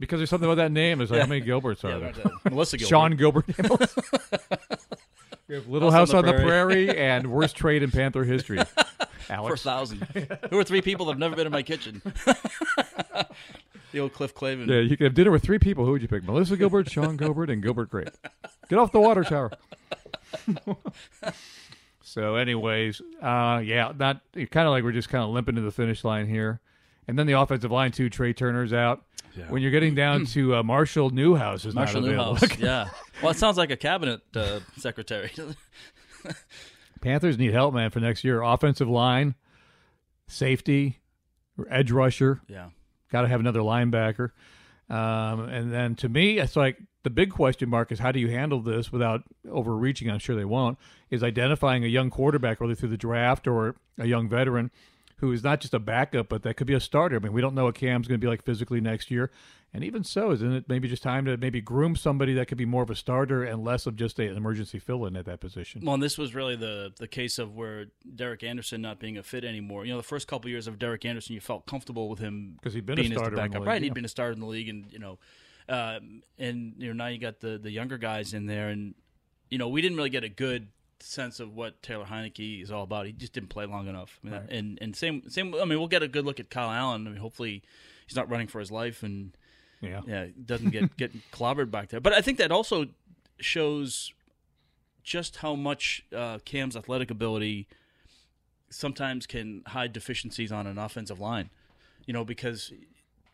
Because 0.00 0.18
there's 0.18 0.28
something 0.30 0.48
about 0.50 0.56
that 0.60 0.72
name. 0.72 0.98
There's 0.98 1.10
like, 1.12 1.20
how 1.20 1.26
many 1.28 1.40
Gilberts 1.40 1.84
are 1.84 1.98
Yeah, 1.98 2.10
there? 2.10 2.24
Melissa 2.50 2.76
Gilbert. 2.76 2.88
Sean 2.88 3.16
Gilbert. 3.16 3.44
we 5.48 5.54
have 5.54 5.68
Little 5.68 5.90
House, 5.92 6.12
on 6.12 6.24
the, 6.24 6.32
prairie. 6.32 6.90
and 6.98 7.30
worst 7.30 7.54
trade 7.56 7.82
in 7.84 7.90
Panther 7.92 8.24
history. 8.24 8.58
for 8.58 9.52
a 9.54 9.56
thousand. 9.56 10.02
Who 10.50 10.58
are 10.58 10.64
three 10.64 10.82
people 10.82 11.06
that 11.06 11.12
have 11.12 11.18
never 11.20 11.36
been 11.36 11.46
in 11.46 11.52
my 11.52 11.62
kitchen? 11.62 12.02
The 13.94 14.00
old 14.00 14.12
Cliff 14.12 14.34
Clavin. 14.34 14.66
Yeah, 14.66 14.80
you 14.80 14.96
could 14.96 15.04
have 15.04 15.14
dinner 15.14 15.30
with 15.30 15.44
three 15.44 15.60
people. 15.60 15.84
Who 15.84 15.92
would 15.92 16.02
you 16.02 16.08
pick? 16.08 16.24
Melissa 16.24 16.56
Gilbert, 16.56 16.90
Sean 16.90 17.16
Gilbert, 17.16 17.48
and 17.48 17.62
Gilbert 17.62 17.90
Grape. 17.90 18.10
Get 18.68 18.76
off 18.76 18.90
the 18.90 18.98
water 18.98 19.22
tower. 19.22 19.52
so, 22.02 22.34
anyways, 22.34 23.00
uh, 23.22 23.62
yeah, 23.64 23.92
not 23.96 24.20
kind 24.34 24.66
of 24.66 24.72
like 24.72 24.82
we're 24.82 24.90
just 24.90 25.08
kind 25.08 25.22
of 25.22 25.30
limping 25.30 25.54
to 25.54 25.60
the 25.60 25.70
finish 25.70 26.02
line 26.02 26.26
here. 26.26 26.60
And 27.06 27.16
then 27.16 27.28
the 27.28 27.34
offensive 27.34 27.70
line 27.70 27.92
too. 27.92 28.10
Trai 28.10 28.36
Turner's 28.36 28.72
out. 28.72 29.04
When 29.48 29.62
you're 29.62 29.70
getting 29.70 29.94
down 29.94 30.26
to 30.26 30.56
uh, 30.56 30.62
Marshall 30.64 31.10
Newhouse 31.10 31.64
is 31.64 31.74
Marshall 31.74 32.00
not 32.00 32.08
available. 32.10 32.34
Newhouse. 32.34 32.58
yeah. 32.58 32.88
Well, 33.22 33.30
it 33.30 33.36
sounds 33.36 33.56
like 33.56 33.70
a 33.70 33.76
cabinet 33.76 34.22
uh, 34.34 34.58
secretary. 34.76 35.30
Panthers 37.00 37.38
need 37.38 37.52
help, 37.52 37.74
man, 37.74 37.90
for 37.90 38.00
next 38.00 38.24
year. 38.24 38.42
Offensive 38.42 38.88
line, 38.88 39.36
safety, 40.26 40.98
or 41.56 41.66
edge 41.70 41.92
rusher. 41.92 42.40
yeah. 42.48 42.70
Got 43.14 43.22
to 43.22 43.28
have 43.28 43.38
another 43.38 43.60
linebacker. 43.60 44.32
Um, 44.90 45.48
and 45.48 45.72
then 45.72 45.94
to 45.94 46.08
me, 46.08 46.40
it's 46.40 46.56
like 46.56 46.82
the 47.04 47.10
big 47.10 47.30
question 47.30 47.70
mark 47.70 47.92
is 47.92 48.00
how 48.00 48.10
do 48.10 48.18
you 48.18 48.28
handle 48.28 48.60
this 48.60 48.90
without 48.90 49.22
overreaching? 49.48 50.10
I'm 50.10 50.18
sure 50.18 50.34
they 50.34 50.44
won't. 50.44 50.78
Is 51.10 51.22
identifying 51.22 51.84
a 51.84 51.86
young 51.86 52.10
quarterback, 52.10 52.60
whether 52.60 52.74
through 52.74 52.88
the 52.88 52.96
draft 52.96 53.46
or 53.46 53.76
a 53.98 54.06
young 54.06 54.28
veteran, 54.28 54.72
who 55.18 55.30
is 55.30 55.44
not 55.44 55.60
just 55.60 55.74
a 55.74 55.78
backup, 55.78 56.28
but 56.28 56.42
that 56.42 56.56
could 56.56 56.66
be 56.66 56.74
a 56.74 56.80
starter. 56.80 57.14
I 57.14 57.20
mean, 57.20 57.32
we 57.32 57.40
don't 57.40 57.54
know 57.54 57.66
what 57.66 57.76
Cam's 57.76 58.08
going 58.08 58.18
to 58.18 58.24
be 58.24 58.28
like 58.28 58.42
physically 58.42 58.80
next 58.80 59.12
year. 59.12 59.30
And 59.74 59.82
even 59.82 60.04
so, 60.04 60.30
isn't 60.30 60.52
it 60.52 60.68
maybe 60.68 60.86
just 60.86 61.02
time 61.02 61.24
to 61.24 61.36
maybe 61.36 61.60
groom 61.60 61.96
somebody 61.96 62.32
that 62.34 62.46
could 62.46 62.56
be 62.56 62.64
more 62.64 62.84
of 62.84 62.90
a 62.90 62.94
starter 62.94 63.42
and 63.42 63.64
less 63.64 63.86
of 63.86 63.96
just 63.96 64.20
an 64.20 64.36
emergency 64.36 64.78
fill-in 64.78 65.16
at 65.16 65.24
that 65.24 65.40
position? 65.40 65.82
Well, 65.84 65.94
and 65.94 66.02
this 66.02 66.16
was 66.16 66.32
really 66.32 66.54
the 66.54 66.92
the 66.96 67.08
case 67.08 67.40
of 67.40 67.56
where 67.56 67.86
Derek 68.14 68.44
Anderson 68.44 68.80
not 68.80 69.00
being 69.00 69.18
a 69.18 69.24
fit 69.24 69.44
anymore. 69.44 69.84
You 69.84 69.90
know, 69.90 69.96
the 69.96 70.04
first 70.04 70.28
couple 70.28 70.48
years 70.48 70.68
of 70.68 70.78
Derek 70.78 71.04
Anderson, 71.04 71.34
you 71.34 71.40
felt 71.40 71.66
comfortable 71.66 72.08
with 72.08 72.20
him 72.20 72.54
because 72.54 72.72
he'd 72.72 72.86
been 72.86 73.00
a 73.00 73.02
being 73.02 73.12
as 73.12 73.18
starter 73.18 73.34
the 73.34 73.42
in 73.42 73.46
the 73.46 73.50
backup, 73.50 73.60
league, 73.62 73.68
right? 73.68 73.82
yeah. 73.82 73.86
He'd 73.86 73.94
been 73.94 74.04
a 74.04 74.08
starter 74.08 74.32
in 74.32 74.38
the 74.38 74.46
league, 74.46 74.68
and 74.68 74.92
you 74.92 75.00
know, 75.00 75.18
um, 75.68 76.22
and 76.38 76.74
you 76.78 76.86
know 76.86 76.92
now 76.92 77.08
you 77.08 77.18
got 77.18 77.40
the 77.40 77.58
the 77.58 77.72
younger 77.72 77.98
guys 77.98 78.32
in 78.32 78.46
there, 78.46 78.68
and 78.68 78.94
you 79.50 79.58
know 79.58 79.68
we 79.68 79.82
didn't 79.82 79.96
really 79.96 80.10
get 80.10 80.22
a 80.22 80.28
good 80.28 80.68
sense 81.00 81.40
of 81.40 81.52
what 81.52 81.82
Taylor 81.82 82.04
Heinicke 82.04 82.62
is 82.62 82.70
all 82.70 82.84
about. 82.84 83.06
He 83.06 83.12
just 83.12 83.32
didn't 83.32 83.48
play 83.48 83.66
long 83.66 83.88
enough, 83.88 84.20
I 84.24 84.28
mean, 84.28 84.40
and 84.50 84.78
and 84.80 84.94
same 84.94 85.28
same. 85.28 85.52
I 85.56 85.64
mean, 85.64 85.80
we'll 85.80 85.88
get 85.88 86.04
a 86.04 86.08
good 86.08 86.24
look 86.24 86.38
at 86.38 86.48
Kyle 86.48 86.70
Allen. 86.70 87.08
I 87.08 87.10
mean, 87.10 87.18
hopefully 87.18 87.64
he's 88.06 88.14
not 88.14 88.30
running 88.30 88.46
for 88.46 88.60
his 88.60 88.70
life 88.70 89.02
and 89.02 89.36
Yeah. 89.86 90.00
yeah, 90.06 90.26
doesn't 90.44 90.70
get 90.70 90.96
get 90.96 91.12
clobbered 91.32 91.70
back 91.70 91.88
there. 91.88 92.00
But 92.00 92.12
I 92.12 92.20
think 92.20 92.38
that 92.38 92.50
also 92.52 92.86
shows 93.38 94.12
just 95.02 95.36
how 95.36 95.54
much 95.54 96.02
uh, 96.14 96.38
Cam's 96.44 96.76
athletic 96.76 97.10
ability 97.10 97.68
sometimes 98.70 99.26
can 99.26 99.62
hide 99.66 99.92
deficiencies 99.92 100.50
on 100.52 100.66
an 100.66 100.78
offensive 100.78 101.20
line. 101.20 101.50
You 102.06 102.12
know, 102.12 102.24
because 102.24 102.72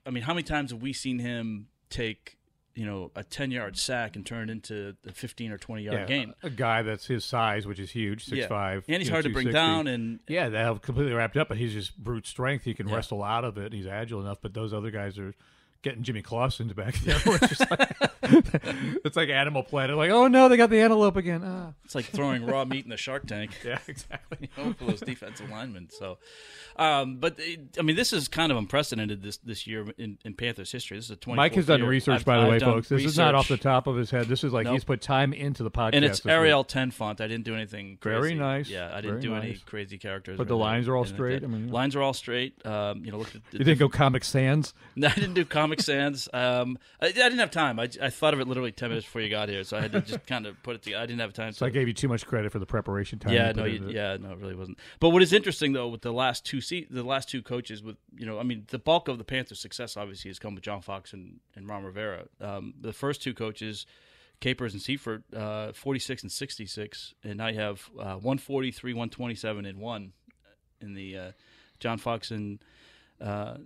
I 0.07 0.11
mean, 0.11 0.23
how 0.25 0.35
many 0.35 0.43
times 0.45 0.71
have 0.71 0.83
we 0.83 0.93
seen 0.93 1.19
him 1.19 1.67
take 1.89 2.37
you 2.77 2.87
know 2.87 3.11
a 3.17 3.25
ten 3.25 3.51
yard 3.51 3.77
sack 3.77 4.15
and 4.15 4.25
turn 4.25 4.49
it 4.49 4.53
into 4.53 4.95
the 5.03 5.13
fifteen 5.13 5.51
or 5.51 5.59
twenty 5.59 5.83
yard 5.83 6.01
Yeah, 6.01 6.07
game? 6.07 6.35
A 6.43 6.51
guy 6.51 6.83
that's 6.83 7.07
his 7.07 7.25
size, 7.25 7.67
which 7.67 7.81
is 7.81 7.91
huge, 7.91 8.25
six 8.25 8.39
Yeah. 8.39 8.47
five, 8.49 8.85
and 8.89 8.99
he's 8.99 9.07
you 9.07 9.11
know, 9.11 9.15
hard 9.17 9.25
to 9.25 9.31
bring 9.31 9.51
down. 9.51 9.87
And 9.89 10.21
Yeah, 10.29 10.49
they 10.49 10.59
have 10.59 10.83
completely 10.83 11.13
wrapped 11.15 11.37
up, 11.37 11.49
but 11.49 11.57
he's 11.57 11.73
just 11.73 11.99
brute 11.99 12.27
strength. 12.27 12.65
He 12.65 12.75
can 12.75 12.89
Yeah. 12.89 12.95
wrestle 12.97 13.23
out 13.25 13.45
of 13.45 13.59
it. 13.59 13.73
He's 13.73 13.87
agile 13.87 14.21
enough, 14.21 14.39
but 14.41 14.55
those 14.55 14.73
other 14.73 14.91
guys 14.91 15.19
are 15.19 15.35
getting 15.83 16.03
Jimmy 16.03 16.23
Clausen's 16.23 16.73
back 16.73 16.95
there. 17.01 17.19
Which 17.21 17.53
is 17.53 17.61
like, 17.71 17.97
it's 19.05 19.17
like 19.17 19.29
Animal 19.29 19.63
Planet. 19.63 19.97
Like, 19.97 20.11
oh 20.11 20.29
no, 20.29 20.49
they 20.49 20.57
got 20.57 20.71
the 20.71 20.81
antelope 20.81 21.17
again. 21.17 21.43
Ah. 21.45 21.73
it's 21.85 21.95
like 21.95 22.05
throwing 22.07 22.47
raw 22.47 22.65
meat 22.65 22.85
in 22.85 22.91
the 22.91 22.97
shark 22.97 23.27
tank. 23.27 23.51
Yeah, 23.65 23.79
exactly. 23.89 24.51
you 24.57 24.65
know, 24.65 24.73
for 24.73 24.85
those 24.87 25.01
defensive 25.01 25.49
linemen. 25.51 25.89
So, 25.91 26.19
um, 26.77 27.17
but 27.19 27.37
it- 27.39 27.77
I 27.79 27.83
mean, 27.83 27.95
this 27.97 28.13
is 28.13 28.27
kind 28.29 28.51
of 28.51 28.59
unprecedented 28.59 29.23
this 29.23 29.37
this 29.39 29.67
year 29.67 29.87
in, 29.99 30.19
in 30.25 30.35
Panthers 30.35 30.73
history. 30.73 30.97
This 30.97 31.05
is 31.07 31.11
a 31.13 31.17
24th 31.17 31.37
Mike 31.37 31.55
has 31.55 31.67
done 31.67 31.81
year. 31.81 31.89
research, 31.89 32.15
I've- 32.17 32.25
by 32.25 32.37
the 32.39 32.43
I've 32.45 32.51
way, 32.51 32.59
done 32.59 32.73
folks. 32.75 32.89
This 32.89 33.05
is 33.05 33.17
not 33.19 33.35
off 33.35 33.49
the 33.49 33.57
top 33.57 33.87
of 33.87 33.97
his 33.97 34.11
head. 34.11 34.27
This 34.27 34.43
is 34.45 34.53
like 34.53 34.65
Nope. 34.65 34.73
he's 34.75 34.85
put 34.85 35.01
time 35.01 35.33
into 35.33 35.63
the 35.63 35.71
podcast. 35.71 35.91
And 35.95 36.05
it's 36.05 36.19
this 36.21 36.25
week. 36.25 36.33
Arial 36.33 36.65
10 36.65 36.91
font. 36.91 37.21
I 37.21 37.29
didn't 37.29 37.45
do 37.45 37.55
anything 37.55 37.99
crazy. 38.01 38.21
Very 38.21 38.35
nice. 38.35 38.69
Yeah, 38.69 38.91
I 38.93 39.01
didn't 39.01 39.21
Very 39.21 39.23
do 39.23 39.35
any 39.35 39.57
crazy 39.67 39.99
characters. 39.99 40.37
But 40.39 40.49
the 40.49 40.57
lines 40.57 40.89
are 40.89 40.97
all 40.97 41.05
straight? 41.05 41.45
I 41.45 41.47
mean, 41.47 41.69
lines 41.71 41.95
are 41.97 42.03
all 42.03 42.15
straight. 42.15 42.65
Um, 42.67 43.05
you 43.05 43.13
know, 43.13 43.19
look 43.19 43.35
at 43.35 43.43
the, 43.51 43.59
You 43.59 43.65
didn't 43.65 43.79
go 43.79 43.89
Comic 43.89 44.25
Sans? 44.25 44.75
No, 44.97 45.07
I 45.09 45.15
didn't 45.15 45.35
do 45.35 45.45
Comic 45.45 45.70
Sans. 45.79 46.29
Um, 46.33 46.77
I, 47.01 47.07
I 47.07 47.13
didn't 47.13 47.39
have 47.39 47.53
time. 47.53 47.79
I, 47.79 47.89
I 48.03 48.11
thought 48.11 48.35
of 48.35 48.41
it 48.41 48.49
literally 48.49 48.73
ten 48.73 48.89
minutes 48.89 49.07
before 49.07 49.21
you 49.21 49.31
got 49.31 49.49
here, 49.49 49.63
so 49.63 49.77
I 49.77 49.83
had 49.83 49.93
to 49.93 50.01
just 50.01 50.27
kind 50.27 50.47
of 50.47 50.61
put 50.63 50.75
it 50.75 50.83
together. 50.83 51.03
I 51.03 51.07
didn't 51.07 51.21
have 51.21 51.33
time. 51.33 51.53
So 51.53 51.67
I 51.67 51.71
gave 51.71 51.87
you 51.87 51.95
too 51.95 52.09
much 52.09 52.27
credit 52.27 52.51
for 52.51 52.59
the 52.59 52.67
preparation 52.67 53.19
time. 53.19 53.33
yeah, 53.33 53.53
no, 53.53 53.65
you, 53.65 53.89
yeah, 53.91 54.17
no, 54.17 54.33
it 54.33 54.39
really 54.39 54.57
wasn't. 54.57 54.79
But 54.99 55.11
what 55.11 55.23
is 55.23 55.33
interesting 55.33 55.73
though 55.73 55.89
with 55.89 56.03
the 56.03 56.13
last 56.13 56.45
two 56.45 56.61
se- 56.61 56.89
the 56.91 57.05
last 57.05 57.29
two 57.29 57.43
coaches, 57.43 57.83
with 57.83 57.97
you 58.17 58.27
know, 58.27 58.41
I 58.41 58.43
mean, 58.43 58.65
the 58.69 58.79
bulk 58.79 59.07
of 59.09 59.19
the 59.19 59.25
Panthers' 59.25 59.61
success 59.61 59.97
obviously 59.97 60.31
has 60.31 60.39
come 60.39 60.55
with 60.55 60.65
John 60.65 60.81
Fox 60.81 61.13
and, 61.13 61.39
and 61.55 61.69
Ron 61.69 61.85
Rivera. 61.85 62.25
Um, 62.41 62.75
the 62.81 62.93
first 62.93 63.23
two 63.23 63.35
coaches, 63.35 63.87
Capers 64.41 64.73
and 64.73 64.83
Seifert, 64.83 65.23
uh, 65.35 65.73
forty 65.73 66.01
six 66.01 66.23
and 66.23 66.33
sixty 66.33 66.67
six, 66.67 67.15
and 67.23 67.37
now 67.37 67.49
you 67.49 67.61
have 67.61 67.89
uh, 67.99 68.15
one 68.15 68.39
forty 68.39 68.71
three, 68.73 68.95
one 68.95 69.11
twenty 69.11 69.35
seven, 69.35 69.67
and 69.67 69.79
one 69.79 70.13
in 70.81 70.95
the 70.95 71.17
uh, 71.17 71.33
John 71.79 71.99
Fox 71.99 72.31
and 72.31 72.59
uh, 73.21 73.57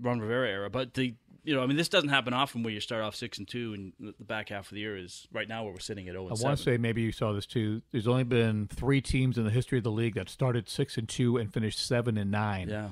Ron 0.00 0.20
Rivera 0.20 0.48
era. 0.48 0.70
But 0.70 0.94
the 0.94 1.14
you 1.42 1.54
know, 1.54 1.62
I 1.62 1.66
mean, 1.66 1.78
this 1.78 1.88
doesn't 1.88 2.10
happen 2.10 2.34
often 2.34 2.62
where 2.62 2.72
you 2.72 2.80
start 2.80 3.02
off 3.02 3.14
six 3.16 3.38
and 3.38 3.48
two, 3.48 3.72
and 3.72 3.92
the- 3.98 4.24
back 4.24 4.50
half 4.50 4.66
of 4.66 4.74
the 4.74 4.80
year 4.80 4.96
is 4.96 5.26
right 5.32 5.48
now 5.48 5.64
where 5.64 5.72
we're 5.72 5.78
sitting 5.78 6.06
at 6.06 6.12
zero 6.12 6.26
I 6.26 6.34
want 6.42 6.56
to 6.58 6.62
say 6.62 6.76
maybe 6.76 7.00
you 7.00 7.12
saw 7.12 7.32
this 7.32 7.46
too. 7.46 7.80
There's 7.92 8.06
only 8.06 8.24
been 8.24 8.68
three 8.68 9.00
teams 9.00 9.38
in 9.38 9.44
the 9.44 9.50
history 9.50 9.78
of 9.78 9.84
the 9.84 9.90
league 9.90 10.14
that 10.16 10.28
started 10.28 10.68
six 10.68 10.98
and 10.98 11.08
two 11.08 11.38
and 11.38 11.52
finished 11.52 11.78
seven 11.84 12.18
and 12.18 12.30
nine. 12.30 12.68
Yeah, 12.68 12.88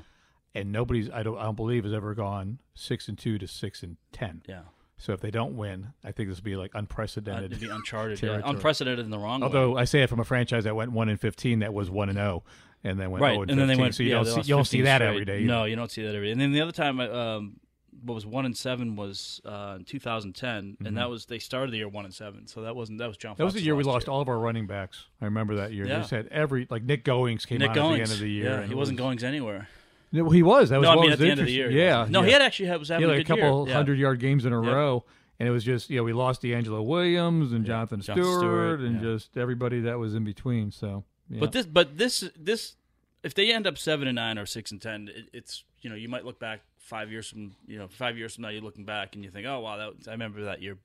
and 0.55 0.73
nobody's 0.73 1.11
I 1.11 1.23
don't 1.23 1.37
I 1.39 1.43
don't 1.45 1.57
believe 1.57 1.85
has 1.85 1.93
ever 1.93 2.15
gone 2.15 2.61
six 2.75 3.07
and 3.09 3.19
two 3.19 3.39
to 3.39 3.47
six 3.47 3.83
and 3.83 3.97
ten. 4.13 4.43
yeah. 4.49 4.63
So 5.01 5.13
if 5.13 5.21
they 5.21 5.31
don't 5.31 5.57
win, 5.57 5.93
I 6.03 6.11
think 6.11 6.29
this 6.29 6.39
will 6.39 6.45
be 6.45 6.57
like 6.57 6.75
Uh, 6.75 6.81
unprecedented. 6.81 7.53
It'd 7.53 7.61
be 7.61 7.69
uncharted, 7.73 8.21
yeah. 8.21 8.41
unprecedented 8.45 9.05
in 9.05 9.11
the 9.13 9.19
wrong 9.19 9.41
way. 9.43 9.45
Although 9.47 9.77
I 9.77 9.85
say 9.85 10.03
it 10.03 10.09
from 10.09 10.19
a 10.19 10.25
franchise 10.25 10.65
that 10.65 10.75
went 10.75 10.91
one 10.91 11.09
and 11.09 11.21
fifteen, 11.21 11.61
that 11.61 11.73
was 11.73 11.89
one 11.89 12.09
and 12.09 12.17
zero, 12.19 12.43
and 12.85 12.99
then 12.99 13.11
went 13.11 13.23
right, 13.23 13.39
and 13.39 13.51
and, 13.51 13.61
then 13.61 13.69
they 13.69 13.77
went. 13.77 13.95
So 13.95 14.03
you 14.03 14.11
yeah, 14.11 14.23
don't 14.23 14.27
see 14.27 14.49
you 14.49 14.55
don't 14.55 14.65
see 14.65 14.83
that 14.83 14.99
straight. 14.99 15.09
every 15.09 15.25
day. 15.25 15.45
No, 15.45 15.65
you 15.65 15.77
don't 15.77 15.91
see 15.91 16.03
that 16.03 16.15
every 16.15 16.29
day. 16.29 16.33
And 16.33 16.41
then 16.41 16.53
the 16.53 16.61
other 16.61 16.73
time, 16.73 17.01
um, 17.01 17.61
what 18.05 18.15
was 18.15 18.27
one 18.27 18.45
and 18.45 18.57
seven 18.57 18.97
was 18.97 19.41
uh, 19.45 19.77
in 19.79 19.85
2010, 19.85 20.77
and 20.85 20.97
that 20.97 21.11
was 21.11 21.27
they 21.27 21.39
started 21.39 21.73
the 21.73 21.79
year 21.79 21.89
one 21.89 22.05
and 22.05 22.15
seven. 22.15 22.47
So 22.47 22.63
that 22.63 22.77
wasn't 22.77 22.99
that 22.99 23.09
was 23.09 23.17
John. 23.17 23.33
Mm-hmm. 23.33 23.39
that 23.39 23.45
was 23.45 23.55
the 23.55 23.63
year 23.63 23.75
we 23.75 23.85
lost 23.85 24.09
all 24.09 24.21
of 24.21 24.29
our 24.29 24.39
running 24.39 24.67
backs. 24.67 25.07
I 25.21 25.27
remember 25.27 25.57
that 25.57 25.73
year. 25.73 25.85
They 25.85 25.91
Yeah. 25.91 25.99
just 25.99 26.11
had 26.11 26.29
every 26.29 26.67
like 26.71 26.85
Nick 26.85 27.05
Goings 27.05 27.45
came 27.45 27.59
Nick 27.59 27.71
on 27.71 27.75
Goings 27.75 27.93
at 27.93 27.97
the 27.97 28.03
end 28.03 28.13
of 28.13 28.21
the 28.21 28.31
year. 28.31 28.61
Yeah, 28.61 28.67
he 28.67 28.75
wasn't 28.75 28.99
was- 29.01 29.05
going 29.21 29.25
anywhere. 29.25 29.69
No, 30.11 30.31
he 30.31 30.43
was. 30.43 30.71
That 30.71 30.81
was 30.81 30.87
No, 30.87 30.93
I 30.93 30.95
mean 30.95 31.05
was 31.05 31.13
at 31.15 31.19
the 31.19 31.31
end 31.31 31.41
of 31.41 31.47
the 31.47 31.53
year. 31.53 31.71
Yeah. 31.71 32.07
No, 32.09 32.21
yeah. 32.21 32.27
he 32.27 32.33
had 32.33 32.43
actually 32.43 32.69
had, 32.69 32.79
was 32.79 32.89
having 32.89 33.09
had 33.09 33.19
like 33.19 33.27
a 33.27 33.29
couple 33.29 33.67
year. 33.67 33.77
Hundred 33.77 33.99
yard 33.99 34.21
games 34.21 34.47
in 34.47 34.53
a 34.55 34.59
row, 34.59 35.05
and 35.39 35.47
it 35.47 35.53
was 35.53 35.65
just 35.65 35.91
you 35.91 35.99
know 35.99 36.05
we 36.05 36.13
lost 36.13 36.41
DeAngelo 36.43 36.85
Williams 36.85 37.53
and 37.53 37.67
Jonathan 37.67 38.01
Jonathan 38.01 38.25
Stewart, 38.25 38.41
Stewart, 38.41 38.81
and 38.81 39.03
just 39.03 39.37
everybody 39.37 39.81
that 39.81 39.99
was 39.99 40.15
in 40.15 40.25
between. 40.25 40.71
So, 40.71 41.05
yeah. 41.29 41.41
But 41.41 41.53
this, 41.53 41.67
but 41.67 41.99
this, 41.99 42.25
this, 42.39 42.77
if 43.23 43.35
they 43.35 43.53
end 43.53 43.67
up 43.67 43.79
seven 43.79 44.09
and 44.09 44.17
nine 44.17 44.39
or 44.39 44.47
six 44.47 44.71
and 44.71 44.81
ten, 44.81 45.09
it, 45.15 45.29
it's 45.33 45.65
you 45.81 45.91
know 45.91 45.97
you 45.97 46.09
might 46.09 46.25
look 46.25 46.39
back 46.39 46.61
five 46.79 47.11
years 47.11 47.29
from 47.29 47.53
you 47.67 47.79
know 47.79 47.89
five 47.89 48.17
years 48.17 48.35
from 48.35 48.43
now 48.43 48.49
you're 48.49 48.63
looking 48.63 48.85
back 48.85 49.15
and 49.15 49.23
you 49.23 49.31
think 49.31 49.47
oh 49.47 49.61
wow 49.61 49.77
that 49.77 50.09
I 50.09 50.13
remember 50.13 50.45
that 50.45 50.63
year, 50.63 50.79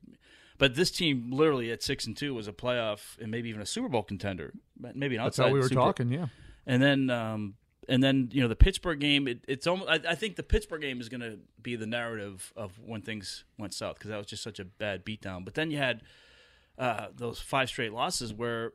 but 0.58 0.76
this 0.76 0.92
team 0.92 1.32
literally 1.32 1.72
at 1.72 1.82
six 1.82 2.06
and 2.06 2.16
two 2.16 2.34
was 2.34 2.48
a 2.48 2.54
playoff 2.54 3.18
and 3.20 3.32
maybe 3.32 3.50
even 3.50 3.62
a 3.62 3.66
Super 3.66 3.90
Bowl 3.90 4.04
contender, 4.04 4.54
maybe 4.80 5.16
an 5.16 5.24
that's 5.24 5.40
outside 5.40 5.50
how 5.50 5.54
we 5.54 5.60
were 5.60 5.68
Super- 5.70 5.82
talking. 5.82 6.12
Yeah. 6.12 6.28
and 6.66 6.82
then 6.82 7.10
um, 7.10 7.56
and 7.90 8.04
then 8.04 8.30
you 8.32 8.42
know 8.42 8.48
the 8.48 8.56
Pittsburgh 8.56 9.00
game. 9.00 9.28
It, 9.28 9.44
it's 9.48 9.68
almost. 9.68 9.90
I, 9.90 10.00
I 10.12 10.16
think 10.16 10.36
the 10.36 10.44
Pittsburgh 10.44 10.82
game 10.82 11.02
is 11.02 11.10
going 11.10 11.22
to 11.22 11.40
be 11.62 11.76
the 11.76 11.86
narrative 11.86 12.54
of 12.56 12.80
when 12.80 13.02
things 13.02 13.44
went 13.58 13.74
south 13.74 13.96
because 13.96 14.10
that 14.10 14.18
was 14.18 14.28
just 14.28 14.44
such 14.44 14.60
a 14.60 14.66
bad 14.66 15.06
beatdown. 15.06 15.46
But 15.46 15.54
then 15.56 15.72
you 15.72 15.78
had 15.78 16.02
uh, 16.78 17.08
those 17.16 17.40
five 17.40 17.70
straight 17.70 17.94
losses 17.94 18.34
where 18.34 18.74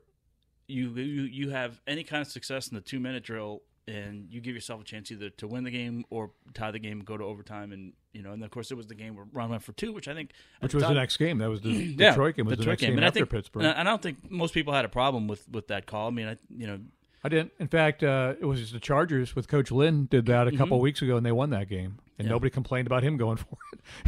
you 0.69 0.91
you 0.91 1.23
you 1.23 1.49
have 1.49 1.81
any 1.87 2.03
kind 2.03 2.21
of 2.21 2.27
success 2.27 2.67
in 2.67 2.75
the 2.75 2.81
two 2.81 2.99
minute 2.99 3.23
drill 3.23 3.61
and 3.87 4.27
you 4.29 4.39
give 4.39 4.53
yourself 4.53 4.81
a 4.81 4.83
chance 4.83 5.11
either 5.11 5.29
to 5.31 5.47
win 5.47 5.63
the 5.63 5.71
game 5.71 6.05
or 6.11 6.29
tie 6.53 6.69
the 6.69 6.79
game, 6.79 6.99
go 6.99 7.17
to 7.17 7.23
overtime, 7.23 7.71
and 7.71 7.93
you 8.13 8.21
know, 8.21 8.31
and 8.33 8.43
of 8.43 8.51
course 8.51 8.71
it 8.71 8.75
was 8.75 8.87
the 8.87 8.95
game 8.95 9.15
where 9.15 9.25
Ron 9.33 9.49
went 9.49 9.63
for 9.63 9.71
two, 9.73 9.91
which 9.91 10.07
I 10.07 10.13
think 10.13 10.31
Which 10.59 10.73
was 10.73 10.83
the 10.83 10.93
next 10.93 11.17
game. 11.17 11.39
That 11.39 11.49
was 11.49 11.61
the 11.61 11.69
yeah, 11.97 12.11
Detroit 12.11 12.35
game. 12.35 12.45
Was 12.45 12.53
the, 12.53 12.57
Detroit 12.57 12.73
next 12.73 12.81
game, 12.81 12.95
And 12.97 13.03
I 13.03 13.07
after 13.07 13.19
think, 13.21 13.29
Pittsburgh. 13.31 13.63
And 13.65 13.75
I, 13.77 13.83
don't 13.83 14.01
think 14.01 14.29
most 14.29 14.53
people 14.53 14.73
had 14.73 14.85
a 14.85 14.89
problem 14.89 15.27
with 15.27 15.47
with 15.49 15.67
that 15.67 15.87
call. 15.87 16.07
I 16.07 16.11
mean, 16.11 16.27
I 16.27 16.37
you 16.55 16.67
know, 16.67 16.79
I 17.23 17.29
didn't. 17.29 17.51
In 17.59 17.67
fact, 17.67 18.03
uh, 18.03 18.35
it 18.39 18.45
was 18.45 18.59
just 18.59 18.73
the 18.73 18.79
Chargers 18.79 19.35
with 19.35 19.47
Coach 19.47 19.71
Lynn 19.71 20.05
did 20.05 20.27
that 20.27 20.47
a 20.47 20.55
couple 20.55 20.79
weeks 20.79 21.01
ago, 21.01 21.17
and 21.17 21.25
they 21.25 21.31
won 21.31 21.49
that 21.51 21.67
game. 21.67 21.97
And 22.17 22.25
Mm-hmm. 22.25 22.27
Yeah. 22.27 22.29
nobody 22.31 22.49
complained 22.49 22.85
about 22.85 23.01
him 23.01 23.15
going 23.15 23.37
for 23.37 23.57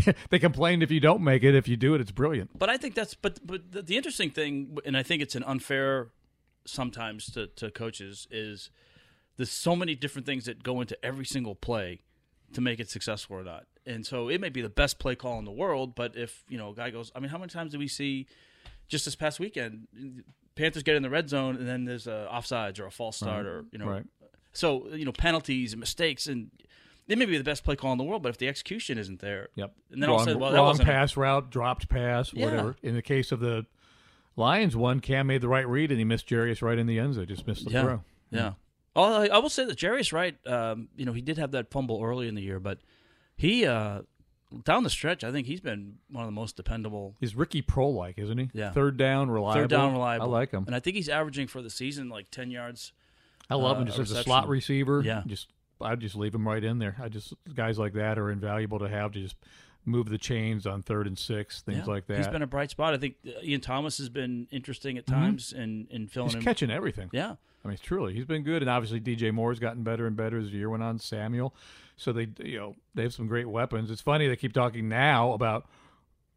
it. 0.06 0.18
they 0.30 0.38
complained 0.38 0.84
if 0.84 0.91
you 0.91 1.00
don't 1.00 1.22
make 1.22 1.44
it. 1.44 1.56
If 1.56 1.70
you 1.70 1.77
do 1.77 1.96
it, 1.96 2.01
it's 2.01 2.12
brilliant. 2.12 2.58
But 2.60 2.70
I 2.70 2.75
think 2.75 2.94
that's 2.94 3.13
but 3.15 3.39
but 3.46 3.72
the, 3.72 3.82
the 3.82 3.96
interesting 3.98 4.30
thing, 4.32 4.77
and 4.86 4.98
I 4.98 5.03
think 5.03 5.22
it's 5.22 5.36
an 5.36 5.44
unfair 5.44 6.10
sometimes 6.65 7.25
to, 7.34 7.48
to 7.48 7.72
coaches 7.72 8.27
is 8.32 8.70
there's 9.38 9.51
so 9.51 9.75
many 9.75 9.96
different 9.96 10.25
things 10.25 10.46
that 10.46 10.63
go 10.63 10.82
into 10.82 10.98
every 11.06 11.25
single 11.25 11.56
play 11.56 12.01
to 12.53 12.62
make 12.62 12.80
it 12.80 12.89
successful 12.89 13.38
or 13.38 13.44
not. 13.44 13.65
And 13.86 14.06
so 14.06 14.30
it 14.30 14.39
may 14.41 14.50
be 14.50 14.62
the 14.62 14.70
best 14.70 15.00
play 15.00 15.15
call 15.15 15.39
in 15.39 15.46
the 15.46 15.51
world, 15.51 15.96
but 15.96 16.15
if 16.15 16.44
you 16.50 16.58
know 16.58 16.70
a 16.70 16.74
guy 16.75 16.89
goes, 16.91 17.12
I 17.15 17.20
mean, 17.20 17.30
how 17.30 17.38
many 17.38 17.50
times 17.50 17.72
do 17.72 17.80
we 17.80 17.88
see 17.88 18.27
just 18.88 19.06
this 19.06 19.15
past 19.15 19.39
weekend 19.39 19.88
Panthers 20.56 20.84
get 20.84 20.96
in 20.96 21.01
the 21.01 21.10
red 21.10 21.30
zone 21.30 21.56
and 21.56 21.68
then 21.68 21.86
there's 21.86 22.08
a 22.08 22.27
offsides 22.32 22.80
or 22.80 22.86
a 22.86 22.91
false 22.91 23.18
start 23.18 23.46
or 23.46 23.65
you 23.72 23.80
know, 23.80 23.88
Right. 23.88 24.03
so 24.53 24.88
you 24.94 25.06
know 25.06 25.12
penalties 25.13 25.74
and 25.74 25.80
mistakes 25.80 26.27
and. 26.27 26.51
It 27.08 27.18
may 27.18 27.25
be 27.25 27.38
the 27.38 27.44
best 27.44 27.65
play 27.65 27.75
call 27.75 27.91
in 27.91 27.98
the 27.98 28.06
world, 28.06 28.22
but 28.24 28.30
if 28.30 28.38
the 28.38 28.48
execution 28.48 28.98
isn't 28.98 29.20
there, 29.20 29.50
Yep. 29.56 29.74
And 29.91 30.01
then 30.01 30.10
all 30.10 30.18
wrong, 30.18 30.22
of 30.22 30.27
a 30.27 30.30
sudden, 30.30 30.39
well, 30.41 30.51
that 30.51 30.58
wrong 30.60 30.68
wasn't 30.68 30.88
a- 30.88 30.91
pass 30.91 31.18
route, 31.18 31.50
dropped 31.50 31.89
pass, 31.89 32.32
Yeah. 32.32 32.46
whatever. 32.46 32.75
In 32.84 32.96
the 32.96 33.01
case 33.01 33.34
of 33.34 33.41
the 33.41 33.65
Lions 34.36 34.76
won. 34.76 35.00
Cam 35.00 35.28
made 35.28 35.42
the 35.42 35.48
right 35.48 35.68
read 35.68 35.92
and 35.92 36.00
he 36.00 36.06
missed 36.06 36.28
Jarius 36.28 36.62
right 36.62 36.78
in 36.78 36.88
the 36.88 37.00
end 37.00 37.16
zone. 37.16 37.26
Just 37.28 37.48
missed 37.48 37.66
the 37.66 37.72
yeah. 37.72 37.82
throw. 37.82 38.04
Yeah. 38.32 38.54
Oh, 38.96 39.22
I, 39.22 39.28
I 39.28 39.38
will 39.38 39.50
say 39.50 39.66
that 39.66 39.78
Jarius 39.78 40.14
Wright. 40.14 40.36
Um, 40.48 40.90
you 40.96 41.06
know, 41.06 41.14
he 41.14 41.22
did 41.22 41.38
have 41.38 41.52
that 41.52 41.72
fumble 41.72 42.02
early 42.04 42.28
in 42.28 42.36
the 42.36 42.42
year, 42.42 42.60
but 42.60 42.80
he 43.36 43.66
uh, 43.66 44.02
down 44.64 44.84
the 44.84 44.90
stretch, 44.90 45.24
I 45.24 45.32
think 45.32 45.48
he's 45.48 45.62
been 45.62 45.98
one 46.10 46.24
of 46.24 46.28
the 46.28 46.34
most 46.34 46.56
dependable. 46.56 47.16
He's 47.20 47.36
Ricky 47.36 47.62
Proehl 47.62 47.96
like, 47.96 48.18
isn't 48.18 48.38
he? 48.38 48.50
Yeah. 48.54 48.72
Third 48.72 48.98
down, 48.98 49.30
reliable. 49.30 49.62
Third 49.62 49.70
down 49.70 49.94
reliable. 49.94 50.28
I 50.28 50.40
like 50.40 50.52
him. 50.52 50.66
and 50.68 50.76
I 50.76 50.80
think 50.80 50.96
he's 50.96 51.10
averaging 51.10 51.48
for 51.48 51.62
the 51.62 51.70
season 51.70 52.10
like 52.10 52.30
ten 52.32 52.52
yards. 52.52 52.94
I 53.50 53.56
love 53.56 53.78
uh, 53.78 53.82
him 53.82 53.88
just 53.88 54.00
a 54.00 54.02
as 54.02 54.12
a 54.12 54.24
slot 54.24 54.48
receiver. 54.48 55.02
Yeah. 55.04 55.24
Just 55.26 55.48
I'd 55.80 56.00
just 56.00 56.16
leave 56.16 56.36
him 56.36 56.48
right 56.48 56.64
in 56.64 56.80
there. 56.80 56.96
I 57.02 57.10
just 57.10 57.34
guys 57.54 57.80
like 57.80 57.94
that 57.94 58.20
are 58.20 58.32
invaluable 58.32 58.80
to 58.80 58.90
have 58.90 59.12
to 59.14 59.22
just 59.22 59.36
move 59.86 60.10
the 60.10 60.18
chains 60.18 60.68
on 60.68 60.82
third 60.84 61.08
and 61.08 61.18
six, 61.18 61.62
things 61.62 61.80
Yeah. 61.80 61.94
like 61.94 62.06
that. 62.08 62.18
He's 62.18 62.28
been 62.28 62.42
a 62.44 62.48
bright 62.48 62.70
spot. 62.70 62.94
I 62.94 62.98
think 62.98 63.16
uh, 63.26 63.32
Ian 63.44 63.62
Thomas 63.62 63.98
has 63.98 64.10
been 64.10 64.48
interesting 64.52 64.98
at 64.98 65.06
times 65.08 65.54
in 65.54 65.88
in 65.90 66.08
filling 66.08 66.30
He's 66.30 66.36
him. 66.36 66.44
catching 66.44 66.70
everything. 66.72 67.10
Yeah. 67.12 67.36
I 67.64 67.68
mean, 67.68 67.78
truly, 67.82 68.14
he's 68.16 68.26
been 68.26 68.42
good, 68.44 68.64
and 68.64 68.70
obviously 68.70 69.00
DJ 69.00 69.32
Moore's 69.32 69.60
gotten 69.60 69.84
better 69.84 70.08
and 70.08 70.16
better 70.16 70.40
as 70.40 70.50
the 70.50 70.58
year 70.58 70.70
went 70.70 70.82
on. 70.82 70.98
Samuel, 70.98 71.54
so 71.96 72.12
they, 72.12 72.28
you 72.44 72.58
know, 72.58 72.76
they 72.96 73.04
have 73.04 73.14
some 73.14 73.28
great 73.28 73.48
weapons. 73.48 73.92
It's 73.92 74.02
funny 74.02 74.28
they 74.28 74.36
keep 74.36 74.54
talking 74.54 74.90
now 74.90 75.34
about 75.34 75.68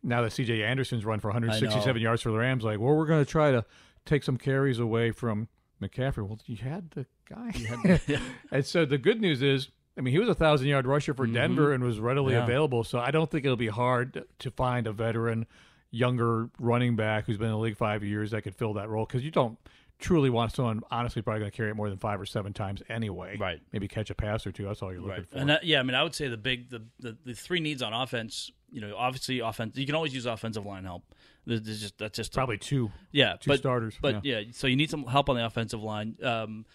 now 0.03 0.21
that 0.21 0.33
CJ 0.33 0.63
Anderson's 0.63 1.05
run 1.05 1.21
for 1.21 1.29
167 1.29 2.01
yards 2.03 2.21
for 2.21 2.31
the 2.31 2.37
Rams. 2.39 2.63
Like, 2.63 2.79
well, 2.79 2.95
we're 2.95 3.07
going 3.07 3.25
to 3.25 3.31
try 3.31 3.53
to 3.53 3.65
take 4.05 4.23
some 4.23 4.37
carries 4.37 4.79
away 4.79 5.13
from 5.13 5.49
McCaffrey. 5.81 6.27
Well, 6.29 6.39
you 6.45 6.57
had 6.57 6.91
the 6.91 7.07
guy, 7.27 8.01
and 8.51 8.67
so 8.67 8.85
the 8.85 8.99
good 8.99 9.21
news 9.21 9.41
is. 9.43 9.71
I 9.97 10.01
mean, 10.01 10.13
he 10.13 10.19
was 10.19 10.29
a 10.29 10.35
thousand 10.35 10.67
yard 10.69 10.87
rusher 10.87 11.15
for 11.15 11.27
Denver 11.27 11.73
and 11.73 11.83
was 11.85 11.99
readily 12.01 12.33
Mm-hmm. 12.33 12.39
Yeah. 12.41 12.45
available. 12.45 12.85
So 12.85 12.99
I 12.99 13.11
don't 13.11 13.31
think 13.31 13.45
it'll 13.45 13.57
be 13.57 13.69
hard 13.69 14.25
to 14.41 14.51
find 14.51 14.87
a 14.87 14.93
veteran, 14.93 15.47
younger 15.91 16.51
running 16.59 16.97
back 16.97 17.27
who's 17.27 17.37
been 17.39 17.47
in 17.47 17.53
the 17.53 17.59
league 17.59 17.77
five 17.77 18.03
years 18.03 18.33
that 18.33 18.43
could 18.43 18.55
fill 18.57 18.75
that 18.75 18.89
role 18.89 19.07
because 19.07 19.23
you 19.23 19.31
don't 19.31 19.57
truly 20.01 20.29
want 20.29 20.51
someone 20.53 20.81
honestly 20.91 21.23
probably 21.23 21.39
going 21.41 21.51
to 21.51 21.57
carry 21.57 21.71
it 21.71 21.75
more 21.75 21.89
than 21.89 21.99
five 21.99 22.21
or 22.21 22.27
seven 22.27 22.53
times 22.53 22.83
anyway. 22.89 23.37
Right. 23.39 23.61
Maybe 23.73 23.87
catch 23.87 24.11
a 24.11 24.15
pass 24.15 24.45
or 24.47 24.51
two. 24.53 24.65
That's 24.65 24.83
all 24.83 24.91
you're 24.93 25.01
looking 25.01 25.19
Right. 25.19 25.29
for. 25.29 25.39
And 25.39 25.49
that, 25.51 25.65
yeah, 25.65 25.79
I 25.79 25.85
mean, 25.85 25.95
I 25.95 26.03
would 26.03 26.15
say 26.15 26.27
the 26.29 26.37
big 26.37 26.69
the, 26.71 26.83
the 26.99 27.17
the 27.25 27.35
three 27.35 27.61
needs 27.61 27.81
on 27.81 27.93
offense. 27.93 28.51
You 28.73 28.81
know, 28.81 28.97
obviously 28.97 29.39
offense. 29.39 29.77
You 29.77 29.87
can 29.87 29.95
always 29.95 30.13
use 30.13 30.27
offensive 30.27 30.67
line 30.67 30.83
help. 30.83 31.05
There's 31.47 31.63
there's 31.63 31.81
just 31.81 31.99
that's 31.99 32.17
just 32.17 32.33
a- 32.33 32.35
probably 32.35 32.59
two. 32.59 32.91
Yeah, 33.13 33.37
Two 33.39 33.51
but, 33.51 33.59
starters, 33.61 33.95
But 34.03 34.25
yeah. 34.25 34.41
so 34.51 34.67
you 34.67 34.75
need 34.75 34.91
some 34.91 35.05
help 35.05 35.29
on 35.29 35.37
the 35.37 35.47
offensive 35.47 35.81
line. 35.81 36.17
Um, 36.25 36.67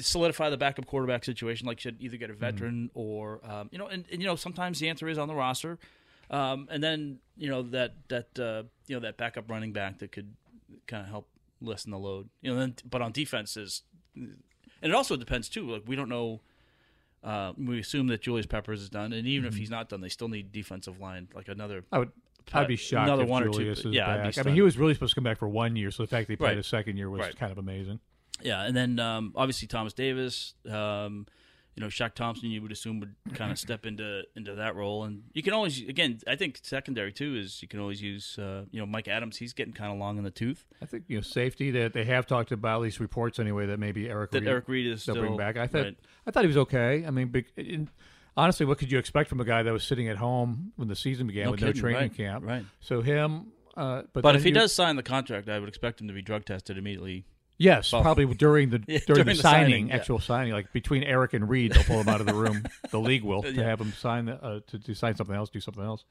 solidify 0.00 0.50
the 0.50 0.56
backup 0.56 0.86
quarterback 0.86 1.24
situation. 1.24 1.66
Like 1.66 1.78
you 1.78 1.90
should 1.90 2.02
either 2.02 2.16
get 2.16 2.30
a 2.30 2.34
veteran 2.34 2.90
or 2.94 3.40
um, 3.44 3.68
you 3.72 3.78
know, 3.78 3.86
and, 3.86 4.04
and 4.10 4.20
you 4.20 4.26
know 4.26 4.36
sometimes 4.36 4.78
the 4.80 4.88
answer 4.88 5.08
is 5.08 5.18
on 5.18 5.28
the 5.28 5.34
roster, 5.34 5.78
um, 6.30 6.68
and 6.70 6.82
then 6.82 7.18
you 7.36 7.48
know 7.48 7.62
that 7.62 7.94
that 8.08 8.38
uh, 8.38 8.62
you 8.86 8.96
know 8.96 9.00
that 9.00 9.16
backup 9.16 9.50
running 9.50 9.72
back 9.72 9.98
that 9.98 10.12
could 10.12 10.34
kind 10.86 11.02
of 11.02 11.08
help 11.08 11.28
lessen 11.60 11.90
the 11.90 11.98
load. 11.98 12.28
You 12.42 12.52
know, 12.52 12.58
then 12.58 12.74
but 12.88 13.02
on 13.02 13.12
defenses, 13.12 13.82
and 14.14 14.36
it 14.82 14.94
also 14.94 15.16
depends 15.16 15.48
too. 15.48 15.70
Like 15.70 15.82
we 15.86 15.96
don't 15.96 16.08
know. 16.08 16.40
Uh, 17.22 17.52
we 17.58 17.80
assume 17.80 18.06
that 18.06 18.22
Julius 18.22 18.46
Peppers 18.46 18.80
is 18.80 18.88
done, 18.88 19.12
and 19.12 19.26
even 19.26 19.48
if 19.48 19.56
he's 19.56 19.70
not 19.70 19.88
done, 19.88 20.00
they 20.00 20.08
still 20.08 20.28
need 20.28 20.52
defensive 20.52 21.00
line, 21.00 21.28
like 21.34 21.48
another. 21.48 21.84
I 21.90 21.98
would. 21.98 22.12
I'd 22.54 22.68
be 22.68 22.76
shocked 22.76 23.08
Another 23.08 23.24
if 23.24 23.28
one 23.28 23.42
or 23.42 23.46
two, 23.46 23.58
Julius 23.58 23.80
is 23.80 23.94
yeah. 23.94 24.30
I 24.36 24.42
mean, 24.42 24.54
he 24.54 24.62
was 24.62 24.78
really 24.78 24.94
supposed 24.94 25.10
to 25.10 25.16
come 25.16 25.24
back 25.24 25.38
for 25.38 25.48
one 25.48 25.76
year, 25.76 25.90
so 25.90 26.02
the 26.02 26.06
fact 26.06 26.28
that 26.28 26.32
he 26.32 26.36
played 26.36 26.48
Right. 26.48 26.56
his 26.56 26.66
second 26.66 26.96
year 26.96 27.10
was 27.10 27.20
Right. 27.20 27.36
kind 27.36 27.52
of 27.52 27.58
amazing. 27.58 28.00
Yeah, 28.42 28.62
and 28.64 28.76
then 28.76 28.98
um, 28.98 29.32
obviously 29.36 29.68
Thomas 29.68 29.92
Davis, 29.92 30.54
um, 30.70 31.26
you 31.74 31.80
know, 31.82 31.88
Shaq 31.88 32.14
Thompson, 32.14 32.50
you 32.50 32.60
would 32.60 32.72
assume 32.72 32.98
would 33.00 33.14
kind 33.34 33.52
of 33.52 33.58
step 33.66 33.86
into 33.86 34.22
into 34.34 34.54
that 34.56 34.74
role, 34.74 35.04
and 35.04 35.22
you 35.32 35.42
can 35.42 35.52
always 35.52 35.80
again, 35.80 36.18
I 36.26 36.34
think 36.36 36.58
secondary 36.62 37.12
too 37.12 37.36
is 37.36 37.62
you 37.62 37.68
can 37.68 37.78
always 37.80 38.02
use, 38.02 38.36
uh, 38.38 38.64
you 38.70 38.80
know, 38.80 38.86
Mike 38.86 39.06
Adams. 39.08 39.36
He's 39.36 39.52
getting 39.52 39.72
kind 39.72 39.92
of 39.92 39.98
long 39.98 40.18
in 40.18 40.24
the 40.24 40.30
tooth. 40.30 40.64
I 40.82 40.86
think 40.86 41.04
you 41.08 41.16
know 41.16 41.22
safety 41.22 41.70
that 41.72 41.92
they 41.92 42.04
have 42.04 42.26
talked 42.26 42.50
about 42.50 42.76
at 42.76 42.82
least 42.82 42.98
reports 43.00 43.38
anyway 43.38 43.66
that 43.66 43.78
maybe 43.78 44.08
Eric 44.08 44.32
That 44.32 44.40
Reid, 44.40 44.48
Eric 44.48 44.68
Reid 44.68 44.86
is 44.86 45.02
still 45.02 45.16
bring 45.16 45.36
back. 45.36 45.56
I 45.56 45.66
thought 45.66 45.84
right. 45.84 45.98
I 46.26 46.30
thought 46.30 46.42
he 46.42 46.48
was 46.48 46.56
okay. 46.56 47.04
I 47.06 47.10
mean, 47.10 47.32
in, 47.56 47.88
honestly, 48.36 48.66
what 48.66 48.78
could 48.78 48.90
you 48.90 48.98
expect 48.98 49.28
from 49.28 49.40
a 49.40 49.44
guy 49.44 49.62
that 49.62 49.72
was 49.72 49.84
sitting 49.84 50.08
at 50.08 50.16
home 50.16 50.72
when 50.76 50.88
the 50.88 50.96
season 50.96 51.26
began 51.28 51.44
No 51.44 51.50
with 51.52 51.60
kidding, 51.60 51.74
no 51.76 51.80
training 51.80 52.00
right, 52.00 52.16
camp? 52.16 52.44
right. 52.44 52.64
So 52.80 53.02
him, 53.02 53.52
uh, 53.76 54.02
but 54.12 54.22
But 54.22 54.34
if 54.36 54.42
he 54.42 54.48
you- 54.48 54.54
does 54.54 54.72
sign 54.72 54.96
the 54.96 55.02
contract, 55.04 55.48
I 55.48 55.58
would 55.60 55.68
expect 55.68 56.00
him 56.00 56.08
to 56.08 56.14
be 56.14 56.22
drug 56.22 56.44
tested 56.44 56.76
immediately. 56.76 57.24
Yes, 57.58 57.90
probably 57.90 58.24
during 58.34 58.70
the 58.70 58.78
during, 58.78 59.00
during 59.06 59.24
the, 59.26 59.32
the 59.32 59.34
signing, 59.34 59.70
signing, 59.72 59.88
yeah. 59.88 59.94
actual 59.96 60.20
signing, 60.20 60.52
like 60.52 60.72
between 60.72 61.02
Eric 61.02 61.34
and 61.34 61.48
Reid, 61.48 61.72
they'll 61.72 61.82
pull 61.84 62.00
him 62.00 62.08
out 62.08 62.20
of 62.20 62.26
the 62.26 62.34
room. 62.34 62.64
the 62.90 63.00
league 63.00 63.24
will 63.24 63.42
to 63.42 63.52
Yeah. 63.52 63.64
have 63.64 63.80
him 63.80 63.92
sign 63.92 64.26
the, 64.26 64.42
uh, 64.42 64.60
to, 64.68 64.78
to 64.78 64.94
sign 64.94 65.16
something 65.16 65.34
else, 65.34 65.50
do 65.50 65.60
something 65.60 65.82
else, 65.84 66.04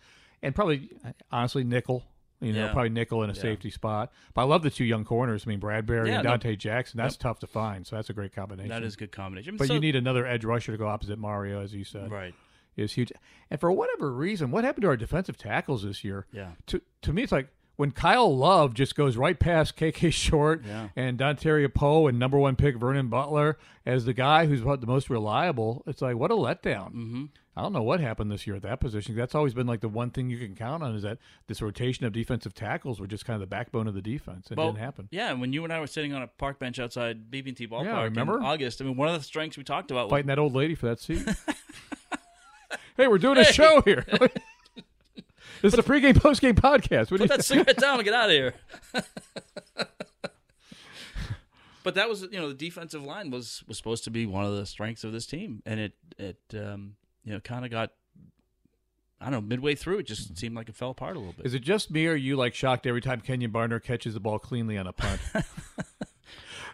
and 0.43 0.53
probably 0.53 0.89
honestly 1.31 1.63
nickel. 1.63 2.03
You 2.39 2.53
know, 2.53 2.65
Yeah. 2.65 2.71
probably 2.73 2.89
nickel 2.89 3.23
in 3.23 3.31
a 3.31 3.35
safety 3.35 3.71
spot. 3.71 4.11
But 4.35 4.41
I 4.41 4.43
love 4.43 4.61
the 4.61 4.69
two 4.69 4.83
young 4.85 5.05
corners. 5.05 5.45
I 5.47 5.49
mean, 5.49 5.59
Bradberry 5.59 6.09
and 6.11 6.23
no- 6.23 6.37
Donte 6.37 6.55
Jackson. 6.59 6.99
That's 6.99 7.17
tough 7.17 7.39
to 7.39 7.47
find. 7.47 7.87
So 7.87 7.95
that's 7.95 8.11
a 8.11 8.13
great 8.13 8.31
combination. 8.35 8.69
That 8.69 8.83
is 8.83 8.93
a 8.93 8.97
good 8.97 9.11
combination. 9.11 9.49
I 9.49 9.51
mean, 9.53 9.57
But 9.57 9.67
so- 9.69 9.73
you 9.73 9.79
need 9.79 9.95
another 9.95 10.23
edge 10.27 10.45
rusher 10.45 10.71
to 10.71 10.77
go 10.77 10.85
opposite 10.87 11.17
Mario, 11.17 11.63
as 11.63 11.73
you 11.73 11.83
said. 11.83 12.11
right. 12.11 12.35
Is 12.75 12.93
huge. 12.93 13.11
And 13.49 13.59
for 13.59 13.71
whatever 13.71 14.13
reason, 14.13 14.51
what 14.51 14.63
happened 14.63 14.83
to 14.83 14.87
our 14.89 14.97
defensive 14.97 15.35
tackles 15.35 15.81
this 15.81 16.03
year? 16.03 16.27
Yeah. 16.31 16.51
To 16.67 16.79
to 17.01 17.11
me, 17.11 17.23
it's 17.23 17.31
like 17.31 17.47
when 17.77 17.91
Kyle 17.91 18.35
Love 18.35 18.73
just 18.73 18.95
goes 18.95 19.15
right 19.17 19.39
past 19.39 19.77
KK 19.77 20.11
Short 20.13 20.63
Yeah. 20.65 20.89
and 20.95 21.17
Dontari 21.17 21.73
Poe 21.73 22.07
and 22.07 22.19
number 22.19 22.37
one 22.37 22.55
pick 22.55 22.75
Vernon 22.75 23.07
Butler 23.07 23.57
as 23.85 24.05
the 24.05 24.13
guy 24.13 24.45
who's 24.47 24.61
what, 24.63 24.81
the 24.81 24.87
most 24.87 25.09
reliable. 25.09 25.83
It's 25.87 26.01
like 26.01 26.15
what 26.17 26.29
a 26.31 26.35
letdown. 26.35 26.87
Mm-hmm. 26.93 27.25
I 27.55 27.61
don't 27.61 27.73
know 27.73 27.81
what 27.81 27.99
happened 27.99 28.31
this 28.31 28.45
year 28.45 28.55
at 28.55 28.61
that 28.61 28.79
position. 28.79 29.15
That's 29.15 29.33
always 29.33 29.55
been 29.55 29.65
like 29.65 29.79
the 29.81 29.89
one 29.89 30.11
thing 30.11 30.29
you 30.29 30.37
can 30.37 30.53
count 30.53 30.83
on 30.83 30.93
is 30.95 31.01
that 31.01 31.17
this 31.47 31.59
rotation 31.59 32.05
of 32.05 32.13
defensive 32.13 32.53
tackles 32.53 32.99
were 32.99 33.07
just 33.07 33.25
kind 33.25 33.33
of 33.35 33.39
the 33.41 33.47
backbone 33.47 33.87
of 33.87 33.95
the 33.95 34.01
defense. 34.01 34.51
It 34.51 34.57
Well, 34.57 34.67
didn't 34.67 34.83
happen. 34.83 35.07
Yeah, 35.09 35.33
when 35.33 35.53
you 35.53 35.63
and 35.63 35.73
I 35.73 35.79
were 35.79 35.87
sitting 35.87 36.13
on 36.13 36.21
a 36.21 36.27
park 36.27 36.59
bench 36.59 36.77
outside 36.77 37.31
BB&T 37.31 37.67
Ballpark 37.67 38.03
remember? 38.03 38.37
in 38.37 38.45
August, 38.45 38.79
I 38.79 38.85
mean, 38.85 38.95
one 38.95 39.07
of 39.07 39.15
the 39.17 39.23
strengths 39.23 39.57
we 39.57 39.63
talked 39.63 39.89
about 39.89 40.05
was 40.05 40.11
Fighting 40.11 40.27
that 40.27 40.37
old 40.37 40.53
lady 40.53 40.75
for 40.75 40.85
that 40.85 40.99
seat. 40.99 41.27
hey, 42.97 43.07
we're 43.07 43.17
doing 43.17 43.37
a 43.39 43.43
show 43.45 43.81
here. 43.81 44.05
this 45.61 45.73
is 45.73 45.77
the 45.77 45.83
pregame 45.83 46.13
postgame 46.13 46.53
podcast. 46.53 47.11
What 47.11 47.19
put 47.21 47.29
that 47.29 47.45
cigarette 47.45 47.77
down 47.77 47.95
and 47.95 48.03
get 48.03 48.13
out 48.13 48.29
of 48.29 48.31
here. 48.31 48.53
but 51.83 51.95
that 51.95 52.09
was, 52.09 52.23
you 52.23 52.39
know, 52.39 52.49
the 52.49 52.53
defensive 52.53 53.03
line 53.03 53.31
was 53.31 53.63
was 53.67 53.77
supposed 53.77 54.03
to 54.05 54.11
be 54.11 54.25
one 54.25 54.45
of 54.45 54.55
the 54.55 54.65
strengths 54.65 55.03
of 55.03 55.11
this 55.11 55.25
team, 55.25 55.61
and 55.65 55.79
it 55.79 55.93
it 56.17 56.39
um, 56.53 56.95
you 57.23 57.33
know 57.33 57.39
kind 57.39 57.65
of 57.65 57.71
got. 57.71 57.91
I 59.19 59.25
don't 59.25 59.33
know. 59.33 59.41
Midway 59.41 59.73
through, 59.73 59.97
it 59.97 60.03
just 60.03 60.37
seemed 60.37 60.55
like 60.55 60.69
it 60.69 60.75
fell 60.75 60.91
apart 60.91 61.15
a 61.15 61.19
little 61.19 61.33
bit. 61.33 61.47
Is 61.47 61.55
it 61.55 61.63
just 61.63 61.89
me 61.89 62.05
or 62.05 62.11
are 62.11 62.15
you 62.15 62.35
like 62.35 62.53
shocked 62.53 62.85
every 62.85 63.01
time 63.01 63.19
Kenjon 63.19 63.51
Barner 63.51 63.81
catches 63.81 64.13
the 64.13 64.19
ball 64.19 64.37
cleanly 64.37 64.77
on 64.77 64.85
a 64.85 64.93
punt? 64.93 65.19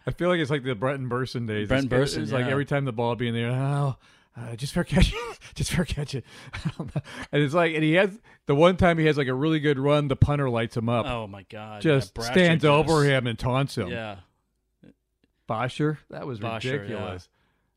I 0.06 0.12
feel 0.12 0.28
like 0.28 0.40
it's 0.40 0.52
like 0.52 0.64
the 0.64 0.76
Brenton 0.76 1.10
Bersin 1.10 1.48
days. 1.48 1.70
Brenton 1.70 1.90
Bersin, 1.90 2.24
It's 2.24 2.32
like 2.32 2.46
yeah. 2.46 2.52
every 2.52 2.66
time 2.66 2.84
the 2.84 2.92
ball 2.92 3.16
be 3.16 3.30
in 3.30 3.34
there, 3.34 3.52
oh, 3.52 3.96
uh, 4.36 4.56
just 4.56 4.74
fair 4.74 4.84
catch, 4.84 5.14
just 5.56 5.72
fair 5.72 5.86
catch 5.86 6.16
it. 6.16 6.26
and 6.80 7.44
it's 7.44 7.54
like, 7.54 7.74
and 7.76 7.84
he 7.84 7.94
has 7.94 8.10
the 8.48 8.56
one 8.56 8.78
time 8.78 8.98
he 8.98 9.06
has 9.06 9.18
like 9.18 9.28
a 9.28 9.34
really 9.34 9.60
good 9.60 9.78
run, 9.80 10.08
the 10.08 10.16
punter 10.16 10.50
lights 10.50 10.76
him 10.78 10.90
up, 10.90 11.06
oh 11.06 11.28
my 11.28 11.44
god! 11.50 11.82
just 11.82 12.14
yeah, 12.18 12.24
stands 12.32 12.66
over 12.66 13.04
him 13.04 13.28
and 13.28 13.38
taunts 13.38 13.78
him. 13.78 13.90
Yeah, 13.90 14.18
Bosher, 15.48 16.00
that 16.10 16.26
was 16.26 16.40
Bosher, 16.40 16.80
ridiculous. 16.80 17.30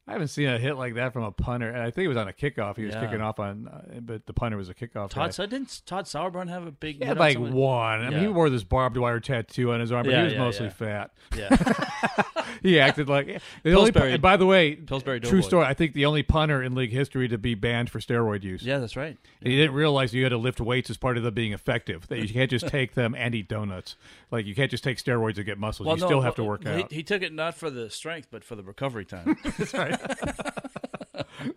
I 0.08 0.12
haven't 0.12 0.28
seen 0.28 0.48
a 0.48 0.56
hit 0.56 0.76
like 0.76 0.94
that 0.94 1.12
from 1.12 1.24
a 1.24 1.32
punter, 1.32 1.68
and 1.68 1.82
I 1.82 1.90
think 1.90 2.04
it 2.04 2.08
was 2.08 2.16
on 2.16 2.28
a 2.28 2.32
kickoff. 2.32 2.76
He 2.76 2.84
was 2.84 2.94
Yeah. 2.94 3.04
kicking 3.04 3.20
off 3.20 3.40
on, 3.40 3.66
uh, 3.66 3.98
but 4.00 4.24
the 4.26 4.32
punter 4.32 4.56
was 4.56 4.68
a 4.68 4.74
kickoff. 4.74 5.08
guy. 5.10 5.22
Todd 5.22 5.34
so 5.34 5.46
didn't 5.46 5.82
Todd 5.84 6.04
Sauerbrun 6.04 6.48
have 6.48 6.64
a 6.64 6.70
big 6.70 6.98
He 6.98 7.04
had 7.04 7.18
like 7.18 7.34
somebody? 7.34 7.54
one. 7.56 8.02
I 8.02 8.10
mean, 8.10 8.20
he 8.20 8.28
wore 8.28 8.48
this 8.48 8.62
barbed 8.62 8.96
wire 8.96 9.18
tattoo 9.18 9.72
on 9.72 9.80
his 9.80 9.90
arm, 9.90 10.04
but 10.04 10.12
Yeah, 10.12 10.18
he 10.18 10.24
was 10.26 10.32
yeah, 10.34 10.38
mostly 10.38 10.66
yeah. 10.66 10.72
fat. 10.72 11.10
Yeah. 11.36 12.42
He 12.62 12.80
acted 12.80 13.08
like 13.08 13.28
eh. 13.28 13.38
the 13.62 13.74
only. 13.74 13.92
Pillsbury- 13.92 14.12
and 14.12 14.22
by 14.22 14.36
the 14.36 14.46
way, 14.46 14.74
Pillsbury 14.76 15.20
true 15.20 15.40
Doughboy. 15.40 15.46
story. 15.46 15.66
I 15.66 15.74
think 15.74 15.92
the 15.92 16.06
only 16.06 16.22
punter 16.22 16.62
in 16.62 16.74
league 16.74 16.92
history 16.92 17.28
to 17.28 17.38
be 17.38 17.54
banned 17.54 17.90
for 17.90 18.00
steroid 18.00 18.42
use. 18.42 18.62
yeah, 18.62 18.78
that's 18.78 18.96
right. 18.96 19.16
And 19.40 19.50
he 19.52 19.56
didn't 19.56 19.74
realize 19.74 20.14
you 20.14 20.22
had 20.22 20.30
to 20.30 20.38
lift 20.38 20.60
weights 20.60 20.90
as 20.90 20.96
part 20.96 21.16
of 21.16 21.22
them 21.22 21.34
being 21.34 21.52
effective. 21.52 22.06
That 22.08 22.18
you 22.20 22.32
can't 22.32 22.50
just 22.50 22.66
take 22.68 22.94
them 22.94 23.14
and 23.14 23.34
eat 23.34 23.48
donuts. 23.48 23.96
Like 24.30 24.46
you 24.46 24.54
can't 24.54 24.70
just 24.70 24.84
take 24.84 24.98
steroids 24.98 25.36
and 25.36 25.46
get 25.46 25.58
muscles. 25.58 25.88
you 25.88 26.06
still 26.06 26.20
have 26.22 26.34
to 26.36 26.44
work 26.44 26.66
out. 26.66 26.92
He 26.92 27.02
took 27.02 27.22
it 27.22 27.32
not 27.32 27.54
for 27.54 27.70
the 27.70 27.90
strength, 27.90 28.28
but 28.30 28.44
for 28.44 28.56
the 28.56 28.62
recovery 28.62 29.04
time. 29.04 29.36
That's 29.58 29.74
right. 29.74 29.98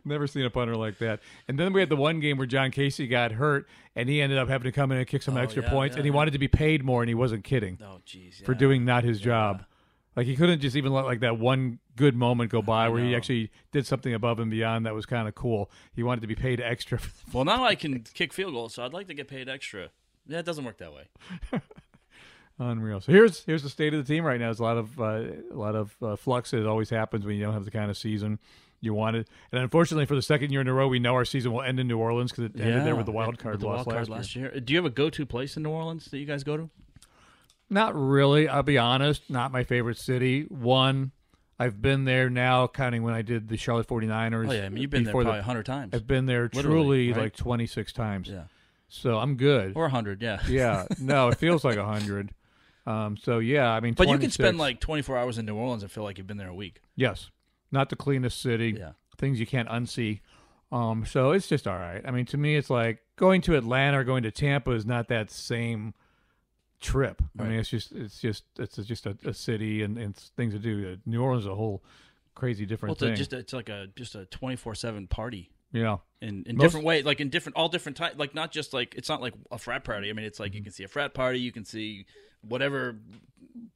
Never 0.05 0.27
seen 0.27 0.45
a 0.45 0.49
punter 0.49 0.75
like 0.75 0.97
that. 0.99 1.19
And 1.47 1.59
then 1.59 1.73
we 1.73 1.79
had 1.79 1.89
the 1.89 1.95
one 1.95 2.19
game 2.19 2.37
where 2.37 2.47
John 2.47 2.71
Kasay 2.71 3.09
got 3.09 3.31
hurt, 3.33 3.67
and 3.95 4.07
he 4.09 4.21
ended 4.21 4.37
up 4.37 4.47
having 4.49 4.65
to 4.65 4.71
come 4.71 4.91
in 4.91 4.97
and 4.97 5.07
kick 5.07 5.21
some 5.21 5.37
Oh, 5.37 5.41
extra 5.41 5.63
yeah, 5.63 5.69
points, 5.69 5.95
yeah, 5.95 5.99
and 5.99 6.05
he 6.05 6.11
wanted 6.11 6.31
to 6.31 6.39
be 6.39 6.47
paid 6.47 6.83
more, 6.83 7.01
and 7.01 7.09
he 7.09 7.15
wasn't 7.15 7.43
kidding 7.43 7.77
oh, 7.81 7.99
jeez. 8.05 8.43
for 8.43 8.53
yeah. 8.53 8.57
doing 8.57 8.85
not 8.85 9.03
his 9.03 9.19
job. 9.19 9.63
Like 10.15 10.25
he 10.25 10.35
couldn't 10.35 10.59
just 10.59 10.75
even 10.75 10.91
let 10.91 11.05
like 11.05 11.19
that 11.21 11.37
one 11.39 11.79
good 11.95 12.15
moment 12.15 12.51
go 12.51 12.61
by 12.61 12.89
where 12.89 13.03
he 13.03 13.15
actually 13.15 13.51
did 13.71 13.85
something 13.85 14.13
above 14.13 14.39
and 14.39 14.49
beyond 14.49 14.85
that 14.85 14.93
was 14.93 15.05
kind 15.05 15.27
of 15.27 15.35
cool. 15.35 15.69
He 15.93 16.03
wanted 16.03 16.21
to 16.21 16.27
be 16.27 16.35
paid 16.35 16.59
extra. 16.59 16.99
Well, 17.31 17.45
now 17.45 17.63
I 17.63 17.75
can 17.75 18.03
kick 18.13 18.33
field 18.33 18.53
goals, 18.53 18.73
so 18.73 18.83
I'd 18.83 18.93
like 18.93 19.07
to 19.07 19.13
get 19.13 19.27
paid 19.27 19.47
extra. 19.47 19.89
Yeah, 20.27 20.39
it 20.39 20.45
doesn't 20.45 20.65
work 20.65 20.77
that 20.79 20.93
way. 20.93 21.07
Unreal. 22.59 22.99
So 22.99 23.11
here's 23.13 23.43
here's 23.45 23.63
the 23.63 23.69
state 23.69 23.93
of 23.93 24.05
the 24.05 24.13
team 24.13 24.25
right 24.25 24.39
now. 24.39 24.47
There's 24.47 24.59
a 24.59 24.63
lot 24.63 24.77
of 24.77 24.99
uh, 24.99 25.21
a 25.51 25.55
lot 25.55 25.75
of 25.75 25.95
uh, 26.01 26.15
flux. 26.17 26.51
It 26.53 26.65
always 26.65 26.89
happens 26.89 27.25
when 27.25 27.35
you 27.37 27.43
don't 27.43 27.53
have 27.53 27.63
the 27.65 27.71
kind 27.71 27.89
of 27.89 27.97
season 27.97 28.39
you 28.81 28.93
wanted. 28.93 29.27
And 29.51 29.61
unfortunately, 29.61 30.05
for 30.05 30.15
the 30.15 30.21
second 30.21 30.51
year 30.51 30.61
in 30.61 30.67
a 30.67 30.73
row, 30.73 30.87
we 30.87 30.99
know 30.99 31.13
our 31.15 31.25
season 31.25 31.53
will 31.53 31.61
end 31.61 31.79
in 31.79 31.87
New 31.87 31.97
Orleans 31.97 32.31
because 32.31 32.45
it 32.45 32.59
ended 32.59 32.85
there 32.85 32.95
with 32.95 33.05
the 33.05 33.11
wild 33.11 33.39
card 33.39 33.61
the 33.61 33.65
loss 33.65 33.85
wild 33.85 33.89
card 33.89 34.09
last 34.09 34.35
year. 34.35 34.45
last 34.45 34.53
year. 34.55 34.61
Do 34.61 34.73
you 34.73 34.77
have 34.77 34.85
a 34.85 34.89
go-to 34.89 35.25
place 35.25 35.55
in 35.55 35.63
New 35.63 35.69
Orleans 35.69 36.05
that 36.05 36.17
you 36.17 36.25
guys 36.25 36.43
go 36.43 36.57
to? 36.57 36.69
Not 37.69 37.95
really. 37.95 38.47
I'll 38.47 38.63
be 38.63 38.77
honest. 38.77 39.29
Not 39.29 39.51
my 39.51 39.63
favorite 39.63 39.97
city. 39.97 40.43
One, 40.49 41.11
I've 41.59 41.81
been 41.81 42.05
there 42.05 42.29
now, 42.29 42.67
counting 42.67 43.03
when 43.03 43.13
I 43.13 43.21
did 43.21 43.47
the 43.49 43.57
Charlotte 43.57 43.87
49ers. 43.87 44.49
Oh 44.49 44.51
yeah, 44.53 44.65
I 44.65 44.69
mean 44.69 44.81
you've 44.81 44.91
been 44.91 45.03
there 45.03 45.13
probably 45.13 45.33
the- 45.33 45.39
a 45.39 45.43
hundred 45.43 45.65
times. 45.65 45.93
I've 45.93 46.07
been 46.07 46.25
there 46.25 46.49
Literally, 46.53 47.07
truly 47.07 47.11
right? 47.13 47.21
like 47.23 47.35
26 47.35 47.93
times. 47.93 48.27
yeah, 48.29 48.43
So 48.87 49.17
I'm 49.19 49.35
good. 49.35 49.73
or 49.75 49.85
a 49.85 49.89
hundred. 49.89 50.21
Yeah. 50.21 50.39
yeah. 50.47 50.85
No, 50.99 51.27
it 51.29 51.37
feels 51.37 51.63
like 51.63 51.77
a 51.77 51.85
hundred. 51.93 52.33
Um, 52.87 53.17
so 53.17 53.37
yeah, 53.39 53.69
I 53.71 53.81
mean, 53.81 53.93
But 53.93 54.07
you 54.07 54.17
can 54.17 54.31
spend 54.31 54.57
like 54.57 54.79
24 54.79 55.17
hours 55.17 55.37
in 55.37 55.45
New 55.45 55.55
Orleans 55.55 55.83
and 55.83 55.91
feel 55.91 56.03
like 56.03 56.17
you've 56.17 56.25
been 56.27 56.37
there 56.37 56.47
a 56.49 56.55
week. 56.55 56.81
yes, 56.95 57.29
not 57.71 57.89
the 57.89 57.95
cleanest 57.95 58.41
city. 58.41 58.75
Yeah. 58.79 58.91
Things 59.19 59.39
you 59.39 59.45
can't 59.45 59.69
unsee. 59.69 60.21
Um, 60.71 61.05
so 61.05 61.31
it's 61.31 61.47
just 61.47 61.67
all 61.67 61.77
right. 61.77 62.01
I 62.03 62.09
mean, 62.11 62.25
to 62.27 62.37
me, 62.37 62.55
it's 62.55 62.69
like 62.69 62.99
going 63.15 63.41
to 63.41 63.55
Atlanta 63.55 63.99
or 63.99 64.03
going 64.03 64.23
to 64.23 64.31
Tampa 64.31 64.71
is 64.71 64.85
not 64.87 65.07
that 65.09 65.29
same 65.29 65.93
trip. 66.79 67.21
I 67.39 67.43
mean, 67.43 67.59
it's 67.59 67.69
just 67.69 67.91
it's 67.91 68.19
just 68.19 68.43
it's 68.57 68.75
just 68.77 69.05
a, 69.05 69.17
a 69.25 69.33
city 69.33 69.83
and, 69.83 69.97
and 69.97 70.15
things 70.15 70.53
to 70.53 70.59
do. 70.59 70.93
Uh, 70.93 70.95
New 71.05 71.21
Orleans 71.21 71.43
is 71.43 71.47
a 71.51 71.55
whole 71.55 71.83
crazy 72.35 72.63
Well, 72.63 72.69
different 72.69 72.93
it's, 72.93 73.01
a, 73.01 73.05
thing. 73.07 73.15
just 73.15 73.33
a, 73.33 73.37
it's 73.37 73.53
like 73.53 73.69
a 73.69 73.87
just 73.95 74.15
a 74.15 74.25
24/7 74.25 75.09
party 75.09 75.51
yeah. 75.71 75.97
in, 76.21 76.43
in 76.45 76.55
Most- 76.55 76.63
different 76.65 76.85
ways, 76.85 77.03
like 77.05 77.19
in 77.19 77.29
different 77.29 77.55
all 77.57 77.69
different 77.69 77.97
types. 77.97 78.17
Like 78.17 78.33
not 78.33 78.51
just 78.51 78.73
like 78.73 78.95
it's 78.95 79.09
not 79.09 79.21
like 79.21 79.33
a 79.51 79.57
frat 79.57 79.83
party. 79.83 80.09
I 80.09 80.13
mean, 80.13 80.25
it's 80.25 80.39
like 80.39 80.51
Mm-hmm. 80.51 80.57
you 80.57 80.63
can 80.63 80.73
see 80.73 80.83
a 80.83 80.87
frat 80.87 81.13
party, 81.13 81.39
you 81.39 81.51
can 81.51 81.65
see 81.65 82.05
whatever 82.41 82.95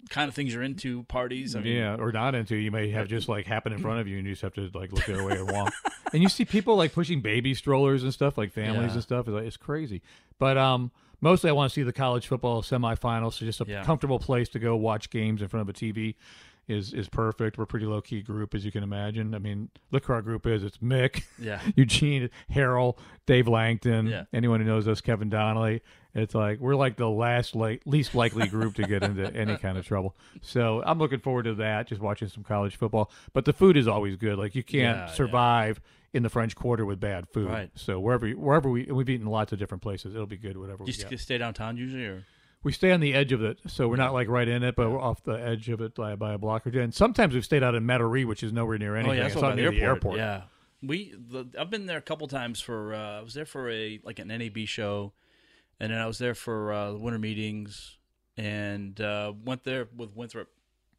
kind 0.10 0.28
of 0.30 0.36
things 0.36 0.54
you're 0.54 0.64
into 0.64 1.04
parties. 1.04 1.56
I 1.56 1.62
mean, 1.62 1.78
yeah, 1.78 1.96
or 1.96 2.12
not 2.12 2.36
into. 2.36 2.56
You 2.56 2.72
may 2.72 2.90
have 2.92 3.08
just 3.08 3.28
like 3.30 3.46
happen 3.46 3.74
in 3.74 3.80
front 3.80 4.00
of 4.00 4.08
you, 4.08 4.18
and 4.18 4.26
you 4.28 4.34
just 4.34 4.42
have 4.42 4.54
to 4.56 4.70
like 4.74 4.92
look 4.92 5.06
the 5.06 5.14
other 5.14 5.26
way 5.26 5.38
and 5.38 5.52
walk. 5.52 5.74
and 6.14 6.22
you 6.22 6.30
see 6.30 6.46
people 6.46 6.76
like 6.76 6.94
pushing 6.94 7.22
baby 7.22 7.54
strollers 7.54 8.04
and 8.04 8.14
stuff, 8.14 8.38
like 8.38 8.52
families 8.52 8.92
Yeah. 8.92 8.94
and 8.96 9.04
stuff. 9.04 9.28
It's, 9.28 9.34
like, 9.34 9.46
it's 9.46 9.58
crazy. 9.58 10.02
But 10.40 10.58
um, 10.58 10.92
mostly 11.22 11.50
I 11.50 11.54
want 11.54 11.72
to 11.72 11.74
see 11.74 11.84
the 11.84 11.94
college 11.94 12.28
football 12.28 12.62
semifinals. 12.62 13.34
So 13.34 13.46
just 13.46 13.62
a 13.62 13.66
Yeah. 13.68 13.84
comfortable 13.84 14.20
place 14.20 14.50
to 14.50 14.60
go 14.60 14.76
watch 14.76 15.10
games 15.10 15.42
in 15.42 15.48
front 15.48 15.68
of 15.68 15.76
a 15.76 15.78
TV 15.78 16.16
is 16.68 16.94
is 16.94 17.10
perfect. 17.10 17.58
We're 17.58 17.66
a 17.66 17.68
pretty 17.68 17.86
low 17.86 18.02
key 18.02 18.22
group, 18.22 18.54
as 18.56 18.64
you 18.64 18.72
can 18.72 18.84
imagine. 18.84 19.36
I 19.36 19.40
mean, 19.40 19.70
look 19.92 20.06
who 20.06 20.14
our 20.14 20.22
group 20.22 20.46
is. 20.48 20.64
It's 20.64 20.78
Mick, 20.78 21.24
Yeah. 21.40 21.60
Eugene, 21.76 22.30
Harold, 22.50 23.00
Dave 23.26 23.48
Langton. 23.48 24.08
Yeah. 24.08 24.24
Anyone 24.34 24.60
who 24.62 24.66
knows 24.66 24.88
us, 24.88 25.02
Kevin 25.02 25.30
Donnelly. 25.30 25.82
It's 26.16 26.36
like 26.36 26.60
we're 26.60 26.76
like 26.76 26.96
the 26.98 27.10
last 27.10 27.56
like 27.56 27.82
least 27.86 28.14
likely 28.16 28.48
group 28.48 28.76
to 28.76 28.84
get 28.88 29.04
into 29.04 29.26
any 29.36 29.58
kind 29.58 29.78
of 29.78 29.86
trouble. 29.86 30.16
So 30.42 30.84
I'm 30.86 31.00
looking 31.00 31.20
forward 31.20 31.44
to 31.44 31.56
that. 31.56 31.88
Just 31.88 32.02
watching 32.02 32.28
some 32.30 32.44
college 32.44 32.76
football. 32.76 33.12
But 33.34 33.46
the 33.46 33.54
food 33.54 33.76
is 33.78 33.88
always 33.88 34.16
good. 34.16 34.38
Like 34.38 34.54
you 34.56 34.64
can't 34.64 34.98
Yeah, 34.98 35.06
yeah. 35.08 35.12
survive 35.14 35.82
in 36.14 36.22
the 36.22 36.30
French 36.30 36.56
Quarter 36.56 36.86
with 36.86 37.00
bad 37.00 37.28
food. 37.30 37.50
Right. 37.50 37.72
So 37.76 38.00
wherever 38.00 38.30
wherever 38.30 38.70
we 38.70 38.84
we've 38.86 39.10
eaten 39.10 39.26
lots 39.26 39.52
of 39.52 39.60
different 39.60 39.82
places, 39.82 40.14
it'll 40.14 40.28
be 40.28 40.38
good. 40.38 40.56
Whatever 40.58 40.78
Do 40.80 40.84
we 40.86 40.94
you 40.94 41.04
get. 41.10 41.20
stay 41.20 41.40
downtown 41.40 41.76
usually, 41.78 42.06
or 42.06 42.24
We 42.64 42.72
stay 42.72 42.92
on 42.92 43.02
the 43.02 43.14
edge 43.14 43.34
of 43.34 43.44
it, 43.44 43.60
so 43.68 43.90
we're 43.90 43.98
not 43.98 44.14
like 44.14 44.30
right 44.30 44.48
in 44.48 44.64
it, 44.64 44.76
but 44.78 44.90
we're 44.90 45.00
off 45.02 45.22
the 45.24 45.34
edge 45.34 45.68
of 45.70 45.82
it 45.82 45.96
by, 45.96 46.16
by 46.16 46.34
a 46.34 46.38
block 46.38 46.66
or 46.66 46.72
two. 46.72 46.80
And 46.80 46.94
sometimes 46.94 47.34
we've 47.34 47.44
stayed 47.44 47.62
out 47.62 47.76
in 47.76 47.84
Metairie, 47.84 48.26
which 48.26 48.42
is 48.42 48.54
nowhere 48.54 48.78
near 48.78 48.96
anything. 48.96 49.20
oh 49.20 49.22
yeah, 49.22 49.28
it's 49.28 49.36
by 49.36 49.54
near 49.54 49.70
the 49.72 49.82
airport. 49.82 50.18
Yeah, 50.18 50.44
we 50.82 51.14
the, 51.18 51.46
I've 51.60 51.70
been 51.70 51.88
there 51.88 51.98
a 51.98 52.02
couple 52.02 52.28
times 52.28 52.62
for. 52.62 52.94
Uh, 52.94 53.20
I 53.20 53.22
was 53.22 53.34
there 53.34 53.46
for 53.46 53.70
a 53.70 54.00
like 54.04 54.20
an 54.20 54.30
NAB 54.30 54.60
show, 54.66 55.12
and 55.80 55.92
then 55.92 56.00
I 56.00 56.06
was 56.06 56.18
there 56.20 56.34
for 56.36 56.72
uh, 56.72 56.92
the 56.94 57.00
winter 57.00 57.20
meetings, 57.20 57.98
and 58.38 59.00
uh, 59.02 59.34
went 59.44 59.66
there 59.66 59.90
with 59.96 60.16
Winthrop. 60.16 60.48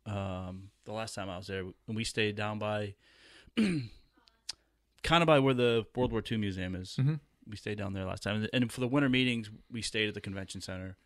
Um, 0.06 0.68
the 0.84 0.92
last 0.92 1.14
time 1.14 1.30
I 1.30 1.38
was 1.38 1.46
there, 1.46 1.60
and 1.88 1.96
we 1.96 2.04
stayed 2.04 2.36
down 2.36 2.58
by, 2.58 2.94
kind 3.56 5.22
of 5.22 5.26
by 5.26 5.38
where 5.38 5.54
the 5.54 5.86
World 5.96 6.12
War 6.12 6.22
II 6.30 6.38
museum 6.38 6.74
is. 6.74 6.96
Mhm. 7.00 7.20
We 7.48 7.56
stayed 7.56 7.78
down 7.78 7.92
there 7.92 8.04
last 8.04 8.22
time, 8.22 8.46
and 8.52 8.70
for 8.72 8.80
the 8.80 8.88
winter 8.88 9.08
meetings, 9.08 9.50
we 9.70 9.82
stayed 9.82 10.08
at 10.08 10.14
the 10.14 10.20
convention 10.20 10.60
center. 10.60 10.96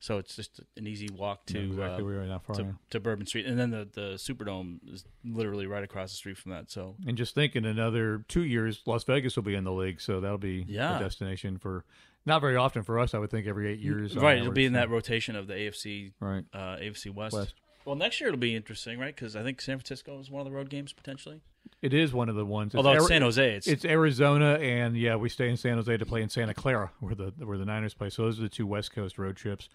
So 0.00 0.18
it's 0.18 0.36
just 0.36 0.60
an 0.76 0.86
easy 0.86 1.08
walk 1.12 1.46
to 1.46 1.58
exactly 1.58 2.02
uh, 2.02 2.04
where 2.04 2.14
you're 2.14 2.24
not 2.24 2.44
far. 2.44 2.54
to, 2.56 2.62
yeah. 2.62 2.70
to 2.90 3.00
Bourbon 3.00 3.26
Street, 3.26 3.46
and 3.46 3.58
then 3.58 3.70
the 3.70 3.88
the 3.92 4.14
Superdome 4.14 4.78
is 4.92 5.04
literally 5.24 5.66
right 5.66 5.82
across 5.82 6.10
the 6.10 6.16
street 6.16 6.38
from 6.38 6.52
that. 6.52 6.70
So 6.70 6.94
And 7.06 7.16
just 7.16 7.34
think, 7.34 7.56
in 7.56 7.64
another 7.64 8.24
two 8.28 8.42
years, 8.44 8.80
Las 8.86 9.02
Vegas 9.04 9.34
will 9.34 9.42
be 9.42 9.54
in 9.54 9.64
the 9.64 9.72
league, 9.72 10.00
so 10.00 10.20
that'll 10.20 10.38
be 10.38 10.64
Yeah. 10.68 10.96
a 10.96 11.00
destination 11.00 11.58
for 11.58 11.84
not 12.24 12.40
very 12.40 12.56
often 12.56 12.82
for 12.84 12.98
us. 12.98 13.12
I 13.14 13.18
would 13.18 13.30
think 13.30 13.46
every 13.46 13.68
eight 13.68 13.80
years. 13.80 14.14
right, 14.16 14.38
it'll 14.38 14.52
be 14.52 14.66
in 14.66 14.74
that 14.74 14.88
rotation 14.90 15.34
of 15.34 15.46
the 15.48 15.54
AFC 15.54 16.12
Right. 16.20 16.44
uh, 16.52 16.76
AFC 16.76 17.10
West. 17.12 17.34
West. 17.34 17.54
Well, 17.84 17.96
next 17.96 18.20
year 18.20 18.28
it'll 18.28 18.38
be 18.38 18.54
interesting, 18.54 18.98
right? 18.98 19.14
Because 19.14 19.34
I 19.36 19.42
think 19.42 19.60
San 19.60 19.78
Francisco 19.78 20.18
is 20.20 20.30
one 20.30 20.40
of 20.40 20.44
the 20.50 20.56
road 20.56 20.68
games 20.68 20.92
potentially. 20.92 21.40
It 21.80 21.94
is 21.94 22.12
one 22.12 22.28
of 22.28 22.34
the 22.34 22.44
ones. 22.44 22.74
Although 22.74 22.92
it's 22.92 23.02
Ari- 23.04 23.08
San 23.08 23.22
Jose, 23.22 23.54
it's, 23.56 23.66
It's 23.66 23.84
Arizona, 23.84 24.54
and 24.54 24.96
yeah, 24.96 25.16
we 25.16 25.28
stay 25.28 25.48
in 25.48 25.56
San 25.56 25.74
Jose 25.76 25.96
to 25.96 26.06
play 26.06 26.22
in 26.22 26.28
Santa 26.28 26.54
Clara, 26.54 26.90
where 27.00 27.14
the 27.14 27.32
where 27.38 27.56
the 27.56 27.64
Niners 27.64 27.94
play. 27.94 28.10
So 28.10 28.22
those 28.24 28.38
are 28.38 28.42
the 28.42 28.48
two 28.48 28.66
West 28.66 28.92
Coast 28.92 29.16
road 29.18 29.36
trips, 29.36 29.68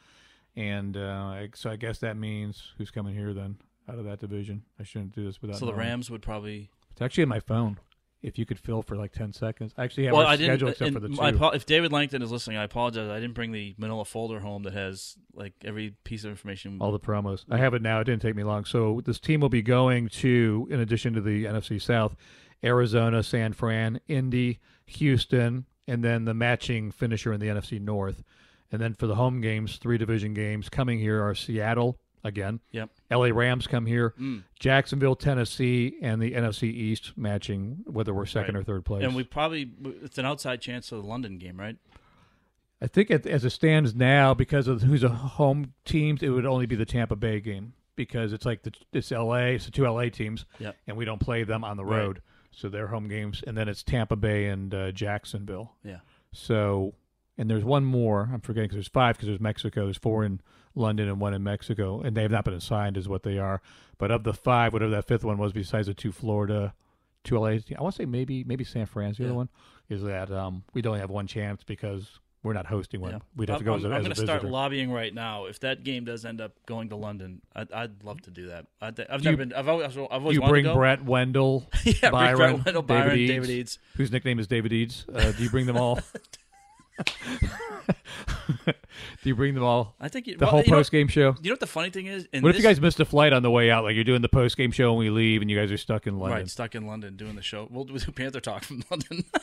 and 0.55 0.97
uh, 0.97 1.47
so 1.55 1.69
I 1.69 1.75
guess 1.77 1.99
that 1.99 2.17
means 2.17 2.73
who's 2.77 2.91
coming 2.91 3.15
here 3.15 3.33
then 3.33 3.57
out 3.87 3.99
of 3.99 4.05
that 4.05 4.19
division. 4.19 4.63
I 4.79 4.83
shouldn't 4.83 5.13
do 5.15 5.23
this 5.25 5.41
without. 5.41 5.57
so 5.57 5.65
the 5.65 5.71
knowing. 5.71 5.79
Rams 5.87 6.11
would 6.11 6.21
probably. 6.21 6.69
It's 6.91 7.01
actually 7.01 7.23
in 7.23 7.29
my 7.29 7.39
phone. 7.39 7.79
If 8.23 8.39
you 8.39 8.45
could 8.45 8.57
fill 8.57 8.81
for 8.81 8.95
like 8.95 9.11
ten 9.11 9.33
seconds, 9.33 9.73
I 9.77 9.83
actually 9.83 10.05
have 10.05 10.13
well, 10.13 10.25
I 10.25 10.37
schedule 10.37 10.69
except 10.69 10.93
for 10.93 10.99
the 11.01 11.09
two. 11.09 11.21
I 11.21 11.53
if 11.53 11.65
David 11.65 11.91
Langton 11.91 12.21
is 12.21 12.31
listening, 12.31 12.57
I 12.57 12.63
apologize. 12.63 13.09
I 13.09 13.19
didn't 13.19 13.33
bring 13.33 13.51
the 13.51 13.75
Manila 13.77 14.05
folder 14.05 14.39
home 14.39 14.63
that 14.63 14.73
has 14.73 15.17
like 15.33 15.53
every 15.65 15.93
piece 16.05 16.23
of 16.23 16.29
information. 16.29 16.77
all 16.79 16.93
the 16.93 16.99
promos. 16.99 17.43
I 17.51 17.57
have 17.57 17.73
it 17.73 17.81
now. 17.81 17.99
It 17.99 18.05
didn't 18.05 18.21
take 18.21 18.35
me 18.35 18.43
long. 18.43 18.63
So 18.65 19.01
this 19.03 19.19
team 19.19 19.41
will 19.41 19.49
be 19.49 19.61
going 19.61 20.07
to, 20.09 20.67
in 20.71 20.79
addition 20.79 21.13
to 21.13 21.21
the 21.21 21.45
NFC 21.45 21.81
South, 21.81 22.15
Arizona, 22.63 23.23
San 23.23 23.51
Fran, 23.51 23.99
Indy, 24.07 24.59
Houston, 24.85 25.65
and 25.87 26.03
then 26.03 26.25
the 26.25 26.33
matching 26.33 26.91
finisher 26.91 27.33
in 27.33 27.39
the 27.39 27.47
NFC 27.47 27.79
North. 27.81 28.23
And 28.71 28.81
then 28.81 28.93
for 28.93 29.05
the 29.05 29.15
home 29.15 29.41
games, 29.41 29.77
three 29.77 29.97
division 29.97 30.33
games 30.33 30.69
coming 30.69 30.97
here 30.97 31.21
are 31.21 31.35
Seattle 31.35 31.99
again. 32.23 32.59
Yep. 32.71 32.89
LA 33.11 33.27
Rams 33.33 33.67
come 33.67 33.85
here, 33.85 34.13
Mm. 34.19 34.43
Jacksonville, 34.59 35.15
Tennessee, 35.15 35.97
and 36.01 36.21
the 36.21 36.31
NFC 36.33 36.63
East 36.69 37.17
matching 37.17 37.83
whether 37.85 38.13
we're 38.13 38.25
second 38.25 38.55
Right. 38.55 38.61
or 38.61 38.63
third 38.63 38.85
place. 38.85 39.03
and 39.03 39.15
we 39.15 39.23
probably 39.23 39.69
it's 40.03 40.17
an 40.17 40.25
outside 40.25 40.61
chance 40.61 40.91
of 40.91 41.01
the 41.01 41.07
London 41.07 41.37
game, 41.37 41.59
right? 41.59 41.77
I 42.81 42.87
think 42.87 43.09
it, 43.11 43.25
as 43.25 43.45
it 43.45 43.51
stands 43.51 43.95
now, 43.95 44.33
because 44.33 44.67
of 44.67 44.81
who's 44.81 45.03
a 45.03 45.09
home 45.09 45.73
teams, 45.85 46.21
it 46.21 46.29
would 46.29 46.45
only 46.45 46.65
be 46.65 46.75
the 46.75 46.85
Tampa 46.85 47.15
Bay 47.15 47.39
game 47.39 47.73
because 47.95 48.33
it's 48.33 48.45
like 48.45 48.63
the, 48.63 48.73
it's 48.91 49.11
L.A. 49.11 49.55
It's 49.55 49.65
the 49.65 49.71
two 49.71 49.85
L.A. 49.85 50.09
teams, 50.09 50.45
Yep. 50.59 50.75
and 50.87 50.97
we 50.97 51.05
don't 51.05 51.19
play 51.19 51.43
them 51.43 51.63
on 51.63 51.77
the 51.77 51.85
Right. 51.85 51.97
road, 51.97 52.21
so 52.51 52.67
they're 52.67 52.87
home 52.87 53.07
games, 53.07 53.41
and 53.47 53.55
then 53.55 53.69
it's 53.69 53.83
Tampa 53.83 54.15
Bay 54.17 54.47
and 54.47 54.73
uh, 54.73 54.91
Jacksonville. 54.91 55.75
Yeah. 55.83 55.99
So, 56.33 56.95
and 57.37 57.49
there's 57.49 57.63
one 57.63 57.85
more. 57.85 58.29
I'm 58.33 58.41
forgetting 58.41 58.67
because 58.67 58.75
there's 58.77 58.87
five 58.89 59.15
because 59.15 59.27
there's 59.27 59.39
Mexico. 59.39 59.85
There's 59.85 59.97
four 59.97 60.25
in 60.25 60.41
London 60.75 61.07
and 61.07 61.19
one 61.19 61.33
in 61.33 61.43
Mexico, 61.43 62.01
and 62.01 62.15
they 62.17 62.21
have 62.23 62.31
not 62.31 62.45
been 62.45 62.53
assigned 62.53 62.97
as 62.97 63.07
what 63.07 63.23
they 63.23 63.37
are. 63.37 63.61
But 63.97 64.11
of 64.11 64.23
the 64.23 64.33
five, 64.33 64.73
whatever 64.73 64.91
that 64.91 65.05
fifth 65.07 65.23
one 65.23 65.37
was, 65.37 65.53
besides 65.53 65.87
the 65.87 65.93
two 65.93 66.11
Florida, 66.11 66.73
two 67.23 67.37
LA, 67.37 67.47
I 67.47 67.61
want 67.79 67.95
to 67.95 68.01
say 68.01 68.05
maybe 68.05 68.43
maybe 68.43 68.63
San 68.63 68.85
Fran's 68.85 69.17
the 69.17 69.25
other 69.25 69.33
one, 69.35 69.49
is 69.89 70.01
that 70.03 70.31
um, 70.31 70.63
we'd 70.73 70.87
only 70.87 70.99
have 70.99 71.09
one 71.09 71.27
chance 71.27 71.63
because 71.63 72.19
we're 72.41 72.51
not 72.53 72.65
hosting 72.65 72.99
one. 72.99 73.11
Yeah. 73.11 73.19
We'd 73.37 73.47
have 73.49 73.59
to 73.59 73.63
I'm- 73.63 73.65
go 73.65 73.75
as 73.77 73.83
a, 73.85 73.87
I'm, 73.87 73.93
as 73.93 73.99
a 73.99 74.03
going 74.09 74.15
to 74.15 74.21
start 74.21 74.43
lobbying 74.43 74.91
right 74.91 75.13
now. 75.13 75.45
If 75.45 75.59
that 75.61 75.83
game 75.85 76.03
does 76.03 76.25
end 76.25 76.41
up 76.41 76.51
going 76.65 76.89
to 76.89 76.97
London, 76.97 77.41
I'd, 77.55 77.71
I'd 77.71 78.03
love 78.03 78.21
to 78.23 78.31
do 78.31 78.47
that. 78.47 78.65
I've 78.81 78.95
Do 78.95 79.05
never 79.09 79.29
you- 79.31 79.37
been. 79.37 79.53
I've 79.53 79.69
always, 79.69 79.85
I've 79.95 79.97
always 80.11 80.35
you 80.35 80.41
wanted 80.41 80.51
bring 80.51 80.63
to 80.65 80.69
go. 80.71 80.75
Brett 80.75 81.05
Wendell, 81.05 81.69
Yeah, 81.85 82.09
Byron, 82.09 82.37
Brett 82.37 82.65
Wendell, 82.65 82.81
Byron, 82.81 83.09
David, 83.09 83.19
Eads, 83.19 83.29
David 83.31 83.49
Eads. 83.51 83.79
whose 83.95 84.11
nickname 84.11 84.39
is 84.39 84.47
David 84.47 84.73
Eads. 84.73 85.05
Uh, 85.13 85.31
do 85.31 85.43
you 85.43 85.49
bring 85.49 85.65
them 85.67 85.77
all? 85.77 85.99
do 88.65 88.73
you 89.23 89.35
bring 89.35 89.53
them 89.55 89.63
all? 89.63 89.95
I 89.99 90.07
think 90.07 90.27
you, 90.27 90.37
The 90.37 90.45
well, 90.45 90.51
whole 90.51 90.61
you 90.63 90.71
know- 90.71 90.77
post 90.77 90.91
game 90.91 91.07
show. 91.07 91.35
You 91.41 91.49
know 91.49 91.53
what 91.53 91.59
the 91.59 91.67
funny 91.67 91.89
thing 91.89 92.05
is? 92.07 92.27
In 92.33 92.41
What 92.43 92.49
if 92.49 92.55
you 92.55 92.61
this- 92.61 92.69
guys 92.77 92.81
missed 92.81 92.99
a 92.99 93.05
flight 93.05 93.33
on 93.33 93.41
the 93.43 93.51
way 93.51 93.71
out? 93.71 93.83
Like 93.83 93.95
you're 93.95 94.03
doing 94.03 94.21
the 94.21 94.29
post 94.29 94.57
game 94.57 94.71
show 94.71 94.89
and 94.89 94.97
we 94.99 95.09
leave, 95.09 95.41
and 95.41 95.49
you 95.49 95.57
guys 95.57 95.71
are 95.71 95.77
stuck 95.77 96.07
in 96.07 96.19
London. 96.19 96.39
right 96.39 96.49
stuck 96.49 96.75
in 96.75 96.85
London 96.85 97.15
doing 97.15 97.35
the 97.35 97.41
show? 97.41 97.67
We'll 97.71 97.85
do 97.85 97.97
Panther 98.15 98.39
Talk 98.39 98.63
from 98.63 98.83
London. 98.89 99.23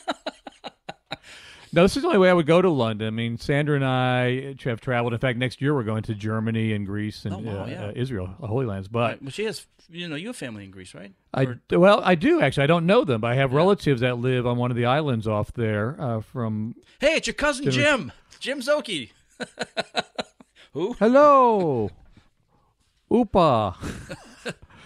No, 1.73 1.83
this 1.83 1.95
is 1.95 2.01
the 2.01 2.07
only 2.09 2.19
way 2.19 2.29
I 2.29 2.33
would 2.33 2.45
go 2.47 2.61
to 2.61 2.69
London. 2.69 3.07
I 3.07 3.11
mean, 3.11 3.37
Sandra 3.37 3.75
and 3.75 3.85
I 3.85 4.55
have 4.65 4.81
traveled. 4.81 5.13
In 5.13 5.19
fact, 5.19 5.37
next 5.39 5.61
year 5.61 5.73
we're 5.73 5.83
going 5.83 6.03
to 6.03 6.13
Germany 6.15 6.73
and 6.73 6.85
Greece 6.85 7.23
and 7.23 7.33
Oh, 7.33 7.37
wow, 7.39 7.63
uh, 7.63 7.67
yeah. 7.67 7.85
uh, 7.85 7.91
Israel, 7.95 8.35
the 8.41 8.47
Holy 8.47 8.65
Lands. 8.65 8.87
But 8.89 9.21
well, 9.21 9.31
she 9.31 9.45
has. 9.45 9.65
You 9.89 10.07
know, 10.07 10.15
you 10.15 10.27
have 10.27 10.37
family 10.37 10.63
in 10.63 10.71
Greece, 10.71 10.93
right? 10.93 11.11
I 11.33 11.43
Or- 11.43 11.59
well, 11.71 12.01
I 12.03 12.15
do 12.15 12.41
actually. 12.41 12.63
I 12.63 12.67
don't 12.67 12.85
know 12.85 13.03
them, 13.03 13.21
but 13.21 13.27
I 13.31 13.35
have 13.35 13.51
relatives 13.53 14.01
that 14.01 14.17
live 14.19 14.45
on 14.47 14.57
one 14.57 14.71
of 14.71 14.77
the 14.77 14.85
islands 14.85 15.27
off 15.27 15.51
there. 15.53 15.95
Uh, 15.99 16.21
from 16.21 16.75
hey, 16.99 17.15
it's 17.15 17.27
your 17.27 17.33
cousin 17.33 17.69
Jim. 17.71 18.11
Jim 18.39 18.61
Zoki. 18.61 19.09
Who? 20.73 20.93
hello, 20.99 21.89
Upa, 23.11 23.75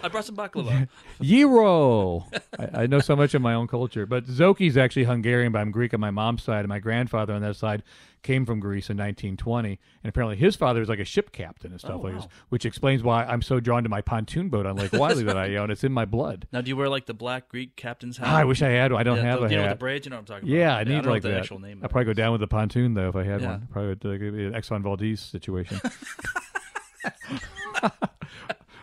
I 0.06 0.10
brought 0.10 0.26
some 0.26 0.36
baklava. 0.36 0.88
Yiro. 1.22 2.26
I, 2.60 2.84
I 2.84 2.88
know 2.88 3.00
so 3.00 3.16
much 3.16 3.34
of 3.34 3.42
my 3.42 3.54
own 3.54 3.68
culture, 3.68 4.06
but 4.06 4.26
Zoki's 4.26 4.78
actually 4.78 5.06
Hungarian, 5.06 5.52
but 5.52 5.60
I'm 5.60 5.72
Greek 5.72 5.94
on 5.94 6.00
my 6.00 6.12
mom's 6.12 6.44
side, 6.44 6.60
and 6.60 6.68
my 6.70 6.80
grandfather 6.80 7.34
on 7.34 7.42
that 7.42 7.56
side 7.56 7.82
came 8.22 8.44
from 8.46 8.60
Greece 8.60 8.90
in 8.90 8.98
1920, 8.98 9.70
and 9.70 10.10
apparently 10.10 10.36
his 10.36 10.56
father 10.56 10.80
was 10.80 10.90
like 10.90 10.98
a 11.00 11.06
ship 11.06 11.32
captain 11.32 11.72
and 11.72 11.80
stuff 11.80 11.92
Oh, 11.96 12.00
like 12.00 12.14
wow. 12.14 12.20
this, 12.22 12.28
which 12.50 12.66
explains 12.66 13.04
why 13.04 13.24
I'm 13.24 13.42
so 13.44 13.60
drawn 13.60 13.84
to 13.84 13.90
my 13.90 14.02
pontoon 14.02 14.50
boat 14.50 14.66
on 14.66 14.76
Lake 14.78 14.94
Wylie 14.94 15.24
that 15.26 15.38
I 15.38 15.56
own. 15.58 15.70
It's 15.70 15.84
in 15.84 15.92
my 15.92 16.06
blood. 16.06 16.48
now, 16.52 16.62
do 16.62 16.70
you 16.70 16.76
wear 16.76 16.90
like 16.90 17.06
the 17.06 17.14
black 17.14 17.50
Greek 17.50 17.76
captain's 17.76 18.18
hat? 18.18 18.28
Ah, 18.28 18.38
I 18.38 18.44
wish 18.46 18.62
I 18.64 18.70
had. 18.70 18.92
one. 18.92 19.00
I 19.00 19.04
don't 19.04 19.18
Yeah, 19.18 19.24
have 19.24 19.40
the, 19.42 19.46
a 19.46 19.50
you 19.50 19.58
know 19.58 19.70
the 19.70 19.76
braids. 19.76 20.06
You 20.06 20.10
know 20.12 20.16
what 20.16 20.22
I'm 20.22 20.26
talking 20.26 20.50
about? 20.50 20.58
Yeah, 20.58 20.76
I 20.76 20.84
don't 20.84 20.96
need 20.96 21.06
know 21.06 21.12
like 21.12 21.22
the 21.22 21.30
that. 21.30 21.40
actual 21.42 21.60
name. 21.60 21.82
I'd 21.84 21.90
probably 21.92 22.06
go 22.06 22.14
down 22.14 22.32
with 22.32 22.42
the 22.42 22.48
pontoon 22.48 22.94
though 22.96 23.10
if 23.10 23.16
I 23.16 23.24
had 23.24 23.42
Yeah. 23.42 23.48
one. 23.52 23.68
Probably 23.72 23.90
would, 23.90 24.06
uh, 24.06 24.10
an 24.10 24.54
Exxon 24.54 24.82
Valdez 24.82 25.20
situation. 25.22 25.80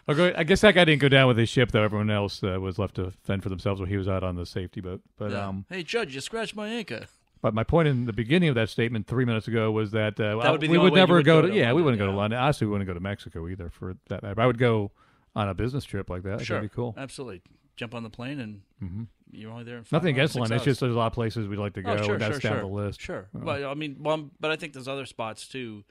I 0.08 0.42
guess 0.44 0.60
that 0.62 0.74
guy 0.74 0.84
didn't 0.84 1.00
go 1.00 1.08
down 1.08 1.28
with 1.28 1.36
his 1.38 1.48
ship 1.48 1.70
though. 1.70 1.82
Everyone 1.82 2.10
else 2.10 2.42
uh, 2.42 2.60
was 2.60 2.78
left 2.78 2.96
to 2.96 3.12
fend 3.22 3.42
for 3.42 3.48
themselves 3.48 3.80
while 3.80 3.88
he 3.88 3.96
was 3.96 4.08
out 4.08 4.22
on 4.24 4.36
the 4.36 4.46
safety 4.46 4.80
boat. 4.80 5.00
But. 5.16 5.30
Yeah. 5.30 5.46
um, 5.48 5.64
hey, 5.68 5.82
Judge, 5.82 6.14
you 6.14 6.20
scratched 6.20 6.56
my 6.56 6.68
anchor. 6.68 7.06
but 7.40 7.54
my 7.54 7.64
point 7.64 7.88
in 7.88 8.06
the 8.06 8.12
beginning 8.12 8.48
of 8.48 8.54
that 8.56 8.68
statement 8.68 9.06
three 9.06 9.24
minutes 9.24 9.46
ago 9.48 9.70
was 9.70 9.92
that, 9.92 10.18
uh, 10.20 10.36
That 10.42 10.50
would 10.52 10.60
be 10.60 10.66
the 10.66 10.72
we 10.72 10.78
only 10.78 10.90
would 10.90 10.94
way 10.94 11.00
you 11.00 11.02
never 11.06 11.14
would 11.16 11.24
go, 11.26 11.42
to, 11.42 11.48
yeah 11.48 11.72
we 11.72 11.82
London, 11.82 11.84
wouldn't 11.84 11.98
go 12.00 12.06
to 12.06 12.12
yeah. 12.12 12.16
London. 12.18 12.38
Honestly, 12.40 12.66
we 12.66 12.72
wouldn't 12.72 12.88
go 12.88 12.94
to 12.94 13.00
Mexico 13.00 13.48
either 13.48 13.68
for 13.70 13.96
that. 14.08 14.22
matter. 14.22 14.40
I 14.40 14.46
would 14.46 14.58
go 14.58 14.90
on 15.36 15.48
a 15.48 15.54
business 15.54 15.84
trip 15.84 16.10
like 16.10 16.22
that. 16.24 16.40
Sure, 16.44 16.56
That'd 16.58 16.70
be 16.70 16.74
cool. 16.74 16.94
Absolutely. 16.96 17.42
Jump 17.76 17.94
on 17.94 18.02
the 18.02 18.10
plane 18.10 18.38
and 18.40 19.06
you're 19.30 19.50
only 19.50 19.64
there. 19.64 19.78
In 19.78 19.84
five 19.84 19.92
Nothing 20.02 20.14
hours, 20.14 20.16
against 20.18 20.32
six 20.34 20.40
London. 20.40 20.56
It's 20.56 20.60
hours. 20.62 20.64
just 20.66 20.80
there's 20.80 20.94
a 20.94 20.98
lot 20.98 21.06
of 21.06 21.12
places 21.14 21.48
we'd 21.48 21.58
like 21.58 21.72
to 21.74 21.82
go. 21.82 21.92
Oh, 21.92 22.02
sure, 22.02 22.12
and 22.14 22.20
that's 22.22 22.40
sure, 22.40 22.50
down 22.50 22.60
sure. 22.60 22.68
the 22.68 22.74
list. 22.74 23.00
Sure. 23.00 23.28
Uh, 23.34 23.38
Well, 23.44 23.70
I 23.70 23.74
mean, 23.74 23.96
well, 24.00 24.30
but 24.40 24.50
I 24.50 24.56
think 24.56 24.74
there's 24.74 24.88
other 24.88 25.06
spots 25.06 25.48
too. 25.48 25.84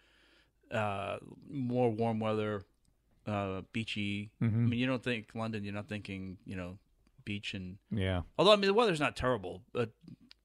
Uh, 0.72 1.18
more 1.50 1.90
warm 1.90 2.20
weather, 2.20 2.62
uh, 3.28 3.62
beachy. 3.74 4.32
Mm-hmm. 4.42 4.66
I 4.66 4.70
mean, 4.70 4.80
you 4.80 4.88
don't 4.88 5.04
think 5.04 5.30
London. 5.36 5.64
You're 5.64 5.74
not 5.74 5.88
thinking, 5.88 6.38
you 6.46 6.56
know, 6.56 6.78
beach 7.26 7.54
and. 7.54 7.78
yeah. 7.92 8.22
Although 8.38 8.54
I 8.54 8.56
mean, 8.56 8.68
the 8.68 8.74
weather's 8.74 9.00
not 9.00 9.16
terrible, 9.16 9.62
but 9.74 9.92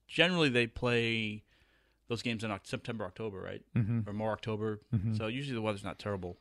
generally 0.09 0.49
they 0.49 0.67
play 0.67 1.43
those 2.09 2.23
games 2.23 2.45
in 2.45 2.57
September, 2.63 3.05
October, 3.05 3.41
right, 3.41 3.63
Mm-hmm. 3.77 4.09
or 4.09 4.13
more 4.13 4.33
October. 4.33 4.81
So 5.17 5.27
usually 5.27 5.55
the 5.55 5.63
weather's 5.63 5.83
not 5.85 5.99
terrible. 5.99 6.39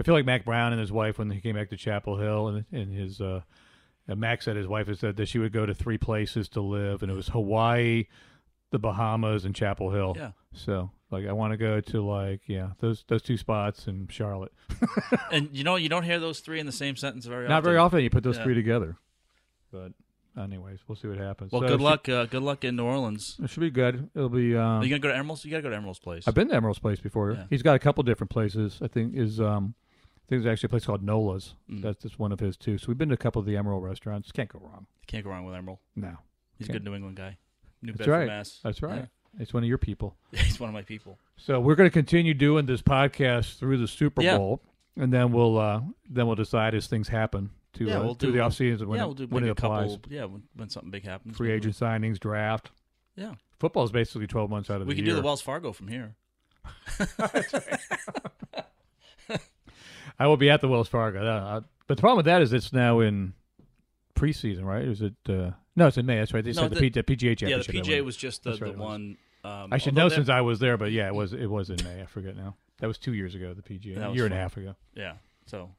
I 0.00 0.02
feel 0.02 0.14
like 0.14 0.26
Mack 0.26 0.44
Brown 0.44 0.72
and 0.72 0.80
his 0.80 0.90
wife 0.92 1.18
when 1.18 1.30
he 1.30 1.40
came 1.40 1.54
back 1.54 1.70
to 1.70 1.76
Chapel 1.76 2.18
Hill 2.18 2.48
and, 2.48 2.64
and 2.72 2.92
his 2.92 3.20
uh, 3.20 3.40
Mack 4.08 4.42
said 4.42 4.56
his 4.56 4.66
wife 4.66 4.88
had 4.88 4.98
said 4.98 5.16
that 5.16 5.26
she 5.28 5.38
would 5.38 5.52
go 5.52 5.64
to 5.64 5.72
three 5.74 5.96
places 5.98 6.48
to 6.50 6.60
live 6.60 7.02
and 7.02 7.10
it 7.10 7.14
was 7.14 7.28
Hawaii, 7.28 8.04
the 8.72 8.78
Bahamas, 8.78 9.44
and 9.44 9.54
Chapel 9.54 9.90
Hill. 9.92 10.14
Yeah. 10.16 10.32
So 10.52 10.90
like 11.10 11.26
I 11.26 11.32
want 11.32 11.52
to 11.52 11.56
go 11.56 11.80
to 11.80 12.02
like 12.02 12.42
yeah 12.46 12.70
those 12.80 13.04
those 13.08 13.22
two 13.22 13.36
spots 13.36 13.86
in 13.86 14.08
Charlotte. 14.08 14.52
and 15.32 15.48
you 15.52 15.64
know, 15.64 15.76
you 15.76 15.88
don't 15.88 16.02
hear 16.04 16.18
those 16.18 16.40
three 16.40 16.60
in 16.60 16.66
the 16.66 16.72
same 16.72 16.96
sentence 16.96 17.26
very 17.26 17.46
Not 17.48 17.58
often. 17.58 17.64
very 17.64 17.76
often 17.78 18.00
you 18.00 18.10
put 18.10 18.22
those 18.24 18.36
Yeah. 18.36 18.44
three 18.44 18.54
together. 18.54 18.96
But 19.72 19.92
anyways, 20.40 20.80
we'll 20.86 20.96
see 20.96 21.08
what 21.08 21.18
happens. 21.18 21.52
Well, 21.52 21.62
So 21.62 21.68
good 21.68 21.80
it 21.80 21.84
luck. 21.84 22.08
Uh, 22.08 22.26
good 22.26 22.42
luck 22.42 22.64
in 22.64 22.76
New 22.76 22.84
Orleans. 22.84 23.36
It 23.42 23.50
should 23.50 23.60
be 23.60 23.70
good. 23.70 24.10
It'll 24.14 24.28
be. 24.28 24.56
Um, 24.56 24.80
Are 24.80 24.84
you 24.84 24.90
gonna 24.90 25.00
go 25.00 25.08
to 25.08 25.14
Emeril's? 25.14 25.44
You 25.44 25.50
gotta 25.50 25.62
go 25.62 25.70
to 25.70 25.76
Emeril's 25.76 25.98
place. 25.98 26.26
I've 26.26 26.34
been 26.34 26.48
to 26.48 26.54
Emeril's 26.54 26.78
place 26.78 27.00
before. 27.00 27.32
Yeah. 27.32 27.44
He's 27.50 27.62
got 27.62 27.74
a 27.74 27.78
couple 27.78 28.02
different 28.02 28.30
places. 28.30 28.78
I 28.82 28.88
think 28.88 29.14
is 29.16 29.40
um, 29.40 29.74
I 30.26 30.28
think 30.28 30.42
there's 30.42 30.46
actually 30.52 30.68
a 30.68 30.70
place 30.70 30.86
called 30.86 31.02
Nola's. 31.04 31.54
Mm. 31.70 31.82
That's 31.82 32.02
just 32.02 32.18
one 32.18 32.32
of 32.32 32.40
his 32.40 32.56
too. 32.56 32.78
So 32.78 32.86
we've 32.88 32.98
been 32.98 33.08
to 33.10 33.14
a 33.14 33.18
couple 33.18 33.38
of 33.40 33.46
the 33.46 33.54
Emeril 33.54 33.80
restaurants. 33.82 34.32
Can't 34.32 34.48
go 34.48 34.60
wrong. 34.62 34.86
Can't 35.06 35.22
go 35.24 35.30
wrong 35.30 35.44
with 35.44 35.54
Emeril. 35.54 35.78
No, 35.94 36.16
He's 36.58 36.68
a 36.68 36.72
good 36.72 36.84
New 36.84 36.94
England 36.94 37.16
guy. 37.16 37.36
New 37.82 37.92
that's 37.92 37.98
Bedford, 37.98 38.12
right. 38.12 38.26
Mass. 38.26 38.58
That's 38.64 38.82
right. 38.82 39.06
It's 39.38 39.52
one 39.52 39.62
of 39.62 39.68
your 39.68 39.78
people. 39.78 40.16
He's 40.32 40.58
one 40.60 40.68
of 40.68 40.74
my 40.74 40.82
people. 40.82 41.18
So 41.36 41.60
we're 41.60 41.74
going 41.74 41.88
to 41.88 41.92
continue 41.92 42.34
doing 42.34 42.66
this 42.66 42.82
podcast 42.82 43.58
through 43.58 43.78
the 43.78 43.88
Super 43.88 44.22
Yeah. 44.22 44.38
Bowl, 44.38 44.62
and 44.96 45.12
then 45.12 45.32
we'll 45.32 45.58
uh, 45.58 45.80
then 46.08 46.26
we'll 46.26 46.36
decide 46.36 46.74
as 46.74 46.86
things 46.86 47.08
happen 47.08 47.50
to 47.74 47.84
Yeah, 47.84 47.98
uh, 47.98 48.04
we'll 48.04 48.14
through 48.14 48.30
do- 48.32 48.38
the 48.38 48.42
off 48.44 48.54
season 48.54 48.88
when 48.88 48.96
yeah, 48.98 49.04
it, 49.04 49.06
we'll 49.06 49.14
do 49.14 49.26
when 49.26 49.42
maybe 49.42 49.50
it 49.50 49.52
a 49.52 49.54
couple. 49.60 49.76
applies. 49.78 49.98
Yeah, 50.08 50.24
when, 50.24 50.42
when 50.54 50.70
something 50.70 50.90
big 50.90 51.04
happens. 51.04 51.36
Free 51.36 51.48
maybe 51.48 51.58
agent 51.68 51.74
signings, 51.76 52.18
draft. 52.18 52.70
we'll- 53.16 53.26
Yeah, 53.28 53.34
Football 53.58 53.84
is 53.84 53.92
basically 53.92 54.26
twelve 54.26 54.48
months 54.50 54.70
out 54.70 54.80
of 54.80 54.86
the 54.86 54.86
year. 54.86 54.88
we 54.88 54.94
the 54.94 55.00
can 55.00 55.06
year. 55.06 55.14
do 55.16 55.20
the 55.20 55.26
Wells 55.26 55.42
Fargo 55.42 55.72
from 55.72 55.88
here. 55.88 56.14
I 60.18 60.26
will 60.26 60.36
be 60.36 60.48
at 60.50 60.60
the 60.60 60.68
Wells 60.68 60.88
Fargo. 60.88 61.24
Uh, 61.24 61.60
but 61.86 61.96
the 61.96 62.00
problem 62.00 62.16
with 62.18 62.26
that 62.26 62.40
is 62.42 62.52
it's 62.52 62.72
now 62.72 63.00
in 63.00 63.34
preseason, 64.14 64.64
right? 64.64 64.84
Is 64.84 65.02
it? 65.02 65.14
Uh, 65.28 65.50
no, 65.76 65.88
it's 65.88 65.98
in 65.98 66.06
May. 66.06 66.16
That's 66.18 66.32
right. 66.32 66.42
They 66.42 66.52
No, 66.52 66.62
said 66.62 66.70
the, 66.70 66.74
the- 66.76 66.80
P- 66.80 66.88
the 66.88 67.02
PGA 67.02 67.36
championship. 67.36 67.48
Yeah, 67.50 67.56
the 67.56 67.72
that 67.82 67.84
PJ 67.88 67.92
went. 67.96 68.04
was 68.06 68.16
just 68.16 68.42
the, 68.44 68.50
That's 68.50 68.62
right, 68.62 68.68
the 68.68 68.74
it 68.74 68.78
was. 68.78 68.86
one. 68.88 69.16
Um, 69.46 69.72
I 69.72 69.78
should 69.78 69.94
know 69.94 70.08
since 70.08 70.28
I 70.28 70.40
was 70.40 70.58
there, 70.58 70.76
but 70.76 70.92
yeah, 70.92 71.06
it 71.08 71.14
was 71.14 71.32
it 71.32 71.46
was 71.46 71.70
in 71.70 71.76
May. 71.84 72.02
I 72.02 72.06
forget 72.06 72.36
now. 72.36 72.56
That 72.80 72.86
was 72.88 72.98
two 72.98 73.14
years 73.14 73.34
ago. 73.34 73.54
The 73.54 73.62
PGA, 73.62 74.10
a 74.10 74.14
year 74.14 74.24
and 74.26 74.34
a 74.34 74.36
half 74.36 74.56
ago. 74.56 74.74
Yeah. 74.94 75.14
So 75.46 75.70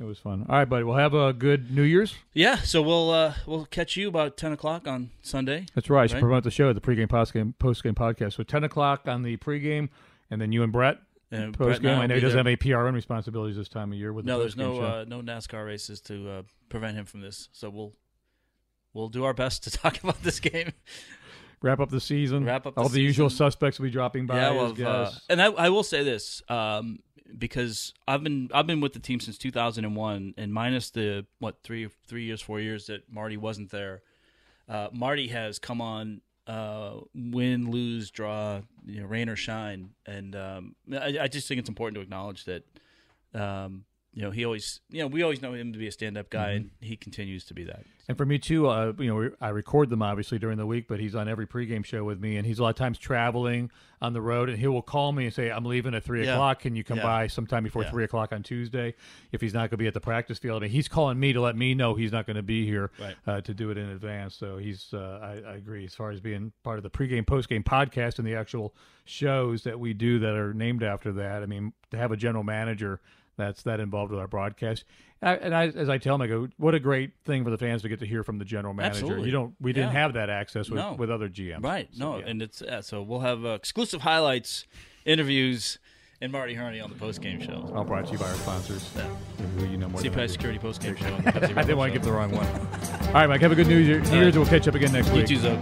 It 0.00 0.04
was 0.04 0.18
fun. 0.18 0.46
All 0.48 0.56
right, 0.56 0.64
buddy. 0.68 0.84
We'll 0.84 0.96
have 0.96 1.12
a 1.14 1.32
good 1.32 1.70
New 1.70 1.82
Year's. 1.82 2.14
yeah, 2.32 2.56
so 2.56 2.80
we'll 2.82 3.10
uh, 3.10 3.34
we'll 3.46 3.66
catch 3.66 3.96
you 3.96 4.08
about 4.08 4.36
ten 4.36 4.52
o'clock 4.52 4.86
on 4.88 5.10
Sunday. 5.22 5.66
That's 5.74 5.90
right. 5.90 6.04
I 6.04 6.06
should 6.06 6.14
Right. 6.14 6.20
promote 6.20 6.44
the 6.44 6.50
show, 6.50 6.72
the 6.72 6.80
pregame, 6.80 7.08
postgame, 7.08 7.54
postgame 7.58 7.94
podcast. 7.94 8.34
So 8.34 8.42
ten 8.44 8.64
o'clock 8.64 9.06
on 9.06 9.22
the 9.22 9.36
pregame, 9.36 9.88
and 10.30 10.40
then 10.40 10.52
you 10.52 10.62
and 10.62 10.72
Brett 10.72 10.98
And 11.30 11.56
Brett 11.56 11.76
and 11.78 11.84
postgame. 11.84 11.98
I 11.98 12.06
know 12.06 12.14
he 12.14 12.20
doesn't 12.20 12.36
there. 12.36 12.38
have 12.38 12.46
any 12.46 12.56
PRN 12.56 12.94
responsibilities 12.94 13.56
this 13.56 13.68
time 13.68 13.92
of 13.92 13.98
year 13.98 14.12
with 14.12 14.24
No, 14.24 14.38
the 14.38 14.44
there's 14.44 14.56
no 14.56 14.80
uh, 14.80 15.04
no 15.06 15.20
NASCAR 15.20 15.66
races 15.66 16.00
to 16.02 16.28
uh, 16.30 16.42
prevent 16.70 16.96
him 16.96 17.04
from 17.04 17.20
this. 17.20 17.48
So 17.52 17.68
we'll 17.68 17.92
we'll 18.94 19.08
do 19.08 19.24
our 19.24 19.34
best 19.34 19.64
to 19.64 19.70
talk 19.82 20.02
about 20.02 20.22
this 20.22 20.40
game. 20.40 20.72
Wrap 21.62 21.80
up 21.80 21.90
the 21.90 22.00
season. 22.00 22.44
Wrap 22.44 22.66
up 22.66 22.74
the 22.74 22.80
all 22.80 22.88
the 22.88 23.00
usual 23.00 23.30
suspects 23.30 23.78
will 23.78 23.84
be 23.84 23.90
dropping 23.90 24.26
by. 24.26 24.36
yeah, 24.36 24.50
well, 24.50 24.74
uh, 24.84 25.10
and 25.28 25.40
I, 25.40 25.46
I 25.46 25.68
will 25.70 25.82
say 25.82 26.02
this 26.02 26.42
um, 26.48 26.98
because 27.38 27.94
I've 28.06 28.22
been 28.22 28.50
I've 28.52 28.66
been 28.66 28.80
with 28.80 28.92
the 28.92 28.98
team 28.98 29.20
since 29.20 29.38
2001, 29.38 30.34
and 30.36 30.52
minus 30.52 30.90
the 30.90 31.26
what 31.38 31.62
three 31.62 31.88
three 32.06 32.24
years 32.24 32.42
four 32.42 32.60
years 32.60 32.86
that 32.86 33.10
Marty 33.10 33.36
wasn't 33.36 33.70
there, 33.70 34.02
uh, 34.68 34.88
Marty 34.92 35.28
has 35.28 35.58
come 35.58 35.80
on 35.80 36.20
uh, 36.46 36.94
win 37.14 37.70
lose 37.70 38.10
draw 38.10 38.60
you 38.84 39.00
know 39.00 39.06
rain 39.06 39.28
or 39.28 39.36
shine, 39.36 39.90
and 40.06 40.34
um, 40.36 40.74
I, 40.92 41.18
I 41.22 41.28
just 41.28 41.48
think 41.48 41.60
it's 41.60 41.68
important 41.68 41.96
to 41.96 42.00
acknowledge 42.02 42.44
that. 42.44 42.64
Um, 43.34 43.84
you 44.14 44.22
know, 44.22 44.30
he 44.30 44.44
always, 44.44 44.80
you 44.90 45.00
know, 45.00 45.06
we 45.06 45.22
always 45.22 45.40
know 45.40 45.54
him 45.54 45.72
to 45.72 45.78
be 45.78 45.86
a 45.86 45.92
stand-up 45.92 46.28
guy, 46.28 46.50
and 46.50 46.70
he 46.80 46.96
continues 46.96 47.44
to 47.46 47.54
be 47.54 47.64
that. 47.64 47.84
And 48.08 48.18
for 48.18 48.26
me 48.26 48.38
too, 48.38 48.66
uh, 48.68 48.92
you 48.98 49.06
know, 49.06 49.30
I 49.40 49.48
record 49.50 49.88
them 49.88 50.02
obviously 50.02 50.38
during 50.38 50.58
the 50.58 50.66
week, 50.66 50.86
but 50.88 50.98
he's 51.00 51.14
on 51.14 51.28
every 51.28 51.46
pregame 51.46 51.84
show 51.84 52.04
with 52.04 52.20
me, 52.20 52.36
and 52.36 52.46
he's 52.46 52.58
a 52.58 52.62
lot 52.62 52.70
of 52.70 52.74
times 52.76 52.98
traveling 52.98 53.70
on 54.02 54.12
the 54.12 54.20
road, 54.20 54.48
and 54.50 54.58
he 54.58 54.66
will 54.66 54.82
call 54.82 55.12
me 55.12 55.24
and 55.26 55.32
say, 55.32 55.50
"I'm 55.50 55.64
leaving 55.64 55.94
at 55.94 56.02
three 56.02 56.24
Yeah. 56.24 56.32
o'clock. 56.34 56.60
Can 56.60 56.74
you 56.76 56.82
come 56.84 56.98
Yeah. 56.98 57.04
by 57.04 57.26
sometime 57.28 57.62
before 57.62 57.84
Yeah. 57.84 57.90
three 57.90 58.04
o'clock 58.04 58.32
on 58.32 58.42
Tuesday?" 58.42 58.94
If 59.30 59.40
he's 59.40 59.54
not 59.54 59.60
going 59.60 59.70
to 59.70 59.76
be 59.78 59.86
at 59.86 59.94
the 59.94 60.00
practice 60.00 60.38
field, 60.38 60.62
and 60.64 60.72
he's 60.72 60.88
calling 60.88 61.18
me 61.18 61.32
to 61.32 61.40
let 61.40 61.56
me 61.56 61.74
know 61.74 61.94
he's 61.94 62.12
not 62.12 62.26
going 62.26 62.36
to 62.36 62.42
be 62.42 62.66
here 62.66 62.90
Right. 62.98 63.16
uh, 63.26 63.40
to 63.42 63.54
do 63.54 63.70
it 63.70 63.78
in 63.78 63.88
advance. 63.88 64.34
So 64.34 64.58
he's, 64.58 64.92
uh, 64.92 65.20
I, 65.22 65.52
I 65.52 65.54
agree, 65.54 65.84
as 65.84 65.94
far 65.94 66.10
as 66.10 66.20
being 66.20 66.52
part 66.64 66.78
of 66.78 66.82
the 66.82 66.90
pregame, 66.90 67.24
postgame 67.24 67.62
podcast 67.64 68.18
and 68.18 68.26
the 68.26 68.34
actual 68.34 68.74
shows 69.04 69.62
that 69.62 69.78
we 69.80 69.94
do 69.94 70.18
that 70.18 70.34
are 70.34 70.52
named 70.52 70.82
after 70.82 71.12
that. 71.12 71.42
I 71.42 71.46
mean, 71.46 71.72
to 71.92 71.96
have 71.96 72.10
a 72.12 72.16
general 72.16 72.44
manager 72.44 73.00
that's 73.36 73.62
that 73.64 73.80
involved 73.80 74.10
with 74.10 74.20
our 74.20 74.28
broadcast. 74.28 74.84
I, 75.24 75.34
and 75.36 75.54
I, 75.54 75.68
as 75.68 75.88
I 75.88 75.98
tell 75.98 76.16
him, 76.16 76.22
I 76.22 76.26
go, 76.26 76.48
"What 76.56 76.74
a 76.74 76.80
great 76.80 77.12
thing 77.24 77.44
for 77.44 77.50
the 77.50 77.58
fans 77.58 77.82
to 77.82 77.88
get 77.88 78.00
to 78.00 78.06
hear 78.06 78.24
from 78.24 78.38
the 78.38 78.44
general 78.44 78.74
manager." 78.74 78.96
Absolutely. 79.04 79.26
You 79.26 79.32
don't, 79.32 79.54
we 79.60 79.72
didn't 79.72 79.92
Yeah. 79.92 80.00
have 80.00 80.14
that 80.14 80.30
access 80.30 80.68
with, 80.68 80.78
No. 80.78 80.94
with 80.94 81.10
other 81.10 81.28
GMs, 81.28 81.62
Right. 81.62 81.88
So, 81.92 82.04
no, 82.12 82.18
yeah. 82.18 82.26
and 82.26 82.42
it's 82.42 82.60
yeah, 82.66 82.80
so 82.80 83.02
we'll 83.02 83.20
have 83.20 83.44
uh, 83.44 83.50
exclusive 83.50 84.00
highlights, 84.02 84.66
interviews, 85.04 85.78
and 86.20 86.32
Marty 86.32 86.54
Hurney 86.54 86.80
on 86.80 86.90
the 86.90 86.96
post 86.96 87.20
game 87.20 87.40
show. 87.40 87.72
all 87.74 87.84
brought 87.84 88.06
to 88.06 88.12
you 88.12 88.18
by 88.18 88.28
our 88.28 88.34
sponsors, 88.34 88.90
Yeah. 88.96 89.02
who 89.58 89.66
you 89.66 89.76
know 89.76 89.88
more. 89.88 90.00
CPI. 90.00 90.28
Security 90.28 90.58
post 90.58 90.82
game 90.82 90.96
show. 90.96 91.06
on 91.14 91.22
the 91.22 91.30
Pepsi 91.32 91.56
I 91.56 91.62
didn't 91.62 91.76
want 91.78 91.92
to 91.92 91.98
give 91.98 92.04
the 92.04 92.12
wrong 92.12 92.32
one. 92.32 92.46
all 92.46 93.12
right, 93.14 93.28
Mike. 93.28 93.40
Have 93.42 93.52
a 93.52 93.54
good 93.54 93.68
New 93.68 93.78
Year. 93.78 94.00
New 94.00 94.04
right. 94.08 94.12
Year's. 94.14 94.34
and 94.34 94.42
We'll 94.44 94.46
catch 94.50 94.66
up 94.66 94.74
again 94.74 94.92
next 94.92 95.08
You 95.10 95.14
week. 95.18 95.26
too, 95.26 95.36
Zoe. 95.36 95.58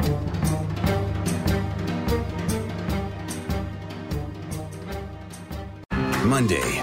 Monday, 6.24 6.82